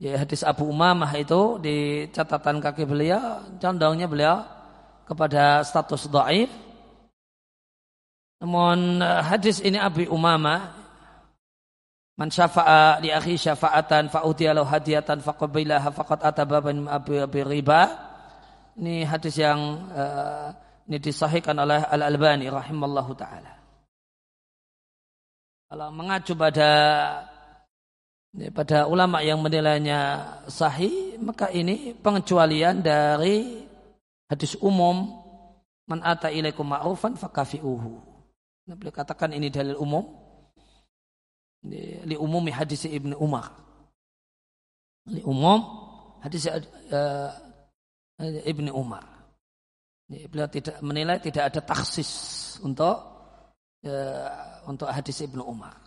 ya, 0.01 0.21
hadis 0.21 0.45
Abu 0.47 0.69
Umamah 0.69 1.13
itu 1.17 1.61
di 1.61 2.09
catatan 2.13 2.61
kaki 2.61 2.85
beliau 2.85 3.45
condongnya 3.61 4.07
beliau 4.09 4.45
kepada 5.09 5.63
status 5.63 6.09
dhaif. 6.11 6.51
Namun 8.43 9.01
hadis 9.01 9.65
ini 9.65 9.81
Abu 9.81 10.05
Umamah 10.09 10.87
Man 12.17 12.33
syafa'a 12.33 12.97
li 13.05 13.13
akhi 13.13 13.37
syafa'atan 13.37 14.09
fa'utiya 14.09 14.57
lahu 14.57 14.65
hadiyatan 14.65 15.21
faqabilaha 15.21 15.93
faqad 15.93 16.25
atababan 16.25 16.89
abi, 16.89 17.21
abi 17.21 17.41
riba. 17.45 17.93
Ini 18.81 19.05
hadis 19.05 19.37
yang 19.37 19.61
uh, 19.93 20.49
ini 20.89 20.97
disahihkan 20.97 21.53
oleh 21.61 21.85
Al-Albani 21.85 22.49
rahimallahu 22.49 23.13
taala. 23.13 23.53
Kalau 25.69 25.93
mengacu 25.93 26.33
pada 26.33 26.71
pada 28.53 28.85
ulama 28.85 29.25
yang 29.25 29.41
menilainya 29.41 30.29
sahih, 30.45 31.17
maka 31.25 31.49
ini 31.49 31.97
pengecualian 31.97 32.85
dari 32.85 33.65
hadis 34.29 34.61
umum 34.61 35.09
man 35.89 36.05
ata 36.05 36.29
ilaikum 36.29 36.69
ma'rufan 36.69 37.17
fakafi'uhu. 37.17 37.93
Beliau 38.67 38.93
katakan 38.93 39.33
ini 39.33 39.49
dalil 39.49 39.79
umum 39.79 40.05
li 42.05 42.17
umumi 42.19 42.53
hadis 42.53 42.85
Ibnu 42.85 43.17
Umar. 43.17 43.57
Li 45.09 45.23
umum 45.23 45.63
hadis 46.21 46.51
uh, 46.51 47.31
Ibnu 48.21 48.69
Umar. 48.75 49.07
Beliau 50.07 50.51
tidak 50.51 50.77
menilai 50.85 51.23
tidak 51.23 51.55
ada 51.55 51.61
taksis 51.63 52.11
untuk 52.61 53.01
uh, 53.87 54.31
untuk 54.67 54.91
hadis 54.91 55.25
Ibnu 55.25 55.41
Umar. 55.41 55.86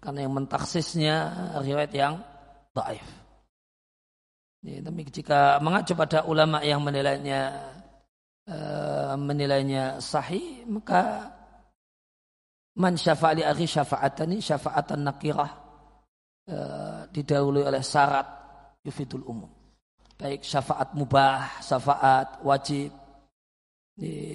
Karena 0.00 0.24
yang 0.24 0.32
mentaksisnya 0.32 1.16
riwayat 1.60 1.92
yang 1.92 2.24
dhaif. 2.72 3.04
Ya, 4.60 4.80
tapi 4.84 5.00
jika 5.08 5.60
mengacu 5.60 5.96
pada 5.96 6.24
ulama 6.28 6.60
yang 6.60 6.84
menilainya 6.84 7.72
uh, 8.44 9.16
menilainya 9.16 10.00
sahih 10.04 10.68
maka 10.68 11.32
Man 12.78 12.94
syafa'ali 12.94 13.42
akhi 13.42 13.66
syafa'atani 13.66 14.38
syafa'atan 14.38 15.02
nakirah 15.02 15.50
e, 16.46 16.56
didahului 17.10 17.66
oleh 17.66 17.82
syarat 17.82 18.24
yufidul 18.86 19.26
umum. 19.26 19.50
Baik 20.14 20.46
syafaat 20.46 20.94
mubah, 20.94 21.60
syafaat 21.60 22.40
wajib, 22.46 22.94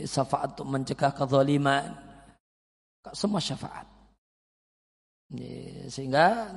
syafaat 0.03 0.57
untuk 0.57 0.67
mencegah 0.67 1.13
kezaliman 1.15 1.95
semua 3.13 3.37
syafaat 3.37 3.85
sehingga 5.89 6.53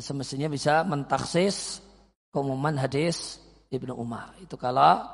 semestinya 0.00 0.48
bisa 0.48 0.80
mentaksis 0.82 1.84
keumuman 2.32 2.74
hadis 2.80 3.38
Ibnu 3.68 3.94
Umar 3.94 4.32
itu 4.40 4.56
kalau 4.56 5.04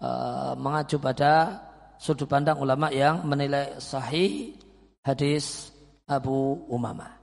uh, 0.00 0.52
mengacu 0.56 0.96
pada 0.96 1.62
sudut 1.96 2.28
pandang 2.28 2.60
ulama 2.60 2.92
yang 2.92 3.24
menilai 3.24 3.80
sahih 3.80 4.56
hadis 5.04 5.72
Abu 6.06 6.66
Umamah. 6.70 7.18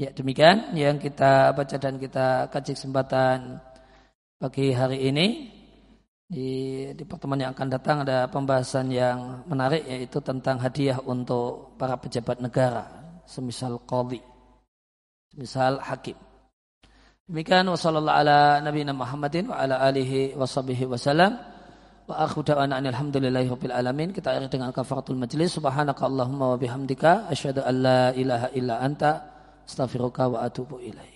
Ya 0.00 0.10
demikian 0.10 0.72
yang 0.72 0.96
kita 0.96 1.52
baca 1.52 1.76
dan 1.76 2.00
kita 2.00 2.48
kaji 2.48 2.72
kesempatan 2.74 3.60
pagi 4.40 4.72
hari 4.72 5.08
ini. 5.12 5.26
Di, 6.32 6.48
di 6.96 7.04
pertemuan 7.04 7.44
yang 7.44 7.52
akan 7.52 7.68
datang 7.68 8.08
ada 8.08 8.24
pembahasan 8.24 8.88
yang 8.88 9.44
menarik 9.44 9.84
yaitu 9.84 10.16
tentang 10.24 10.56
hadiah 10.56 10.96
untuk 11.04 11.76
para 11.76 12.00
pejabat 12.00 12.40
negara, 12.40 12.88
semisal 13.28 13.76
qadhi, 13.84 14.16
semisal 15.28 15.76
hakim. 15.84 16.16
Demikian 17.28 17.68
wasallallahu 17.68 18.16
ala 18.16 18.64
nabiyina 18.64 18.96
Muhammadin 18.96 19.52
wa 19.52 19.60
ala 19.60 19.84
alihi 19.84 20.32
wa 20.32 20.48
wasallam. 20.48 21.36
Wa 22.08 22.24
akhu 22.24 22.40
da'wana 22.40 22.80
alhamdulillahi 22.80 23.52
rabbil 23.52 23.76
alamin. 23.76 24.08
Kita 24.16 24.32
akhiri 24.32 24.48
dengan 24.48 24.72
kafaratul 24.72 25.20
majlis. 25.20 25.52
Subhanaka 25.60 26.08
Allahumma 26.08 26.56
wa 26.56 26.56
bihamdika 26.56 27.28
asyhadu 27.28 27.60
an 27.60 27.74
la 27.76 28.02
ilaha 28.16 28.48
illa 28.56 28.80
anta 28.80 29.20
astaghfiruka 29.68 30.32
wa 30.32 30.48
atubu 30.48 30.80
ilaih. 30.80 31.11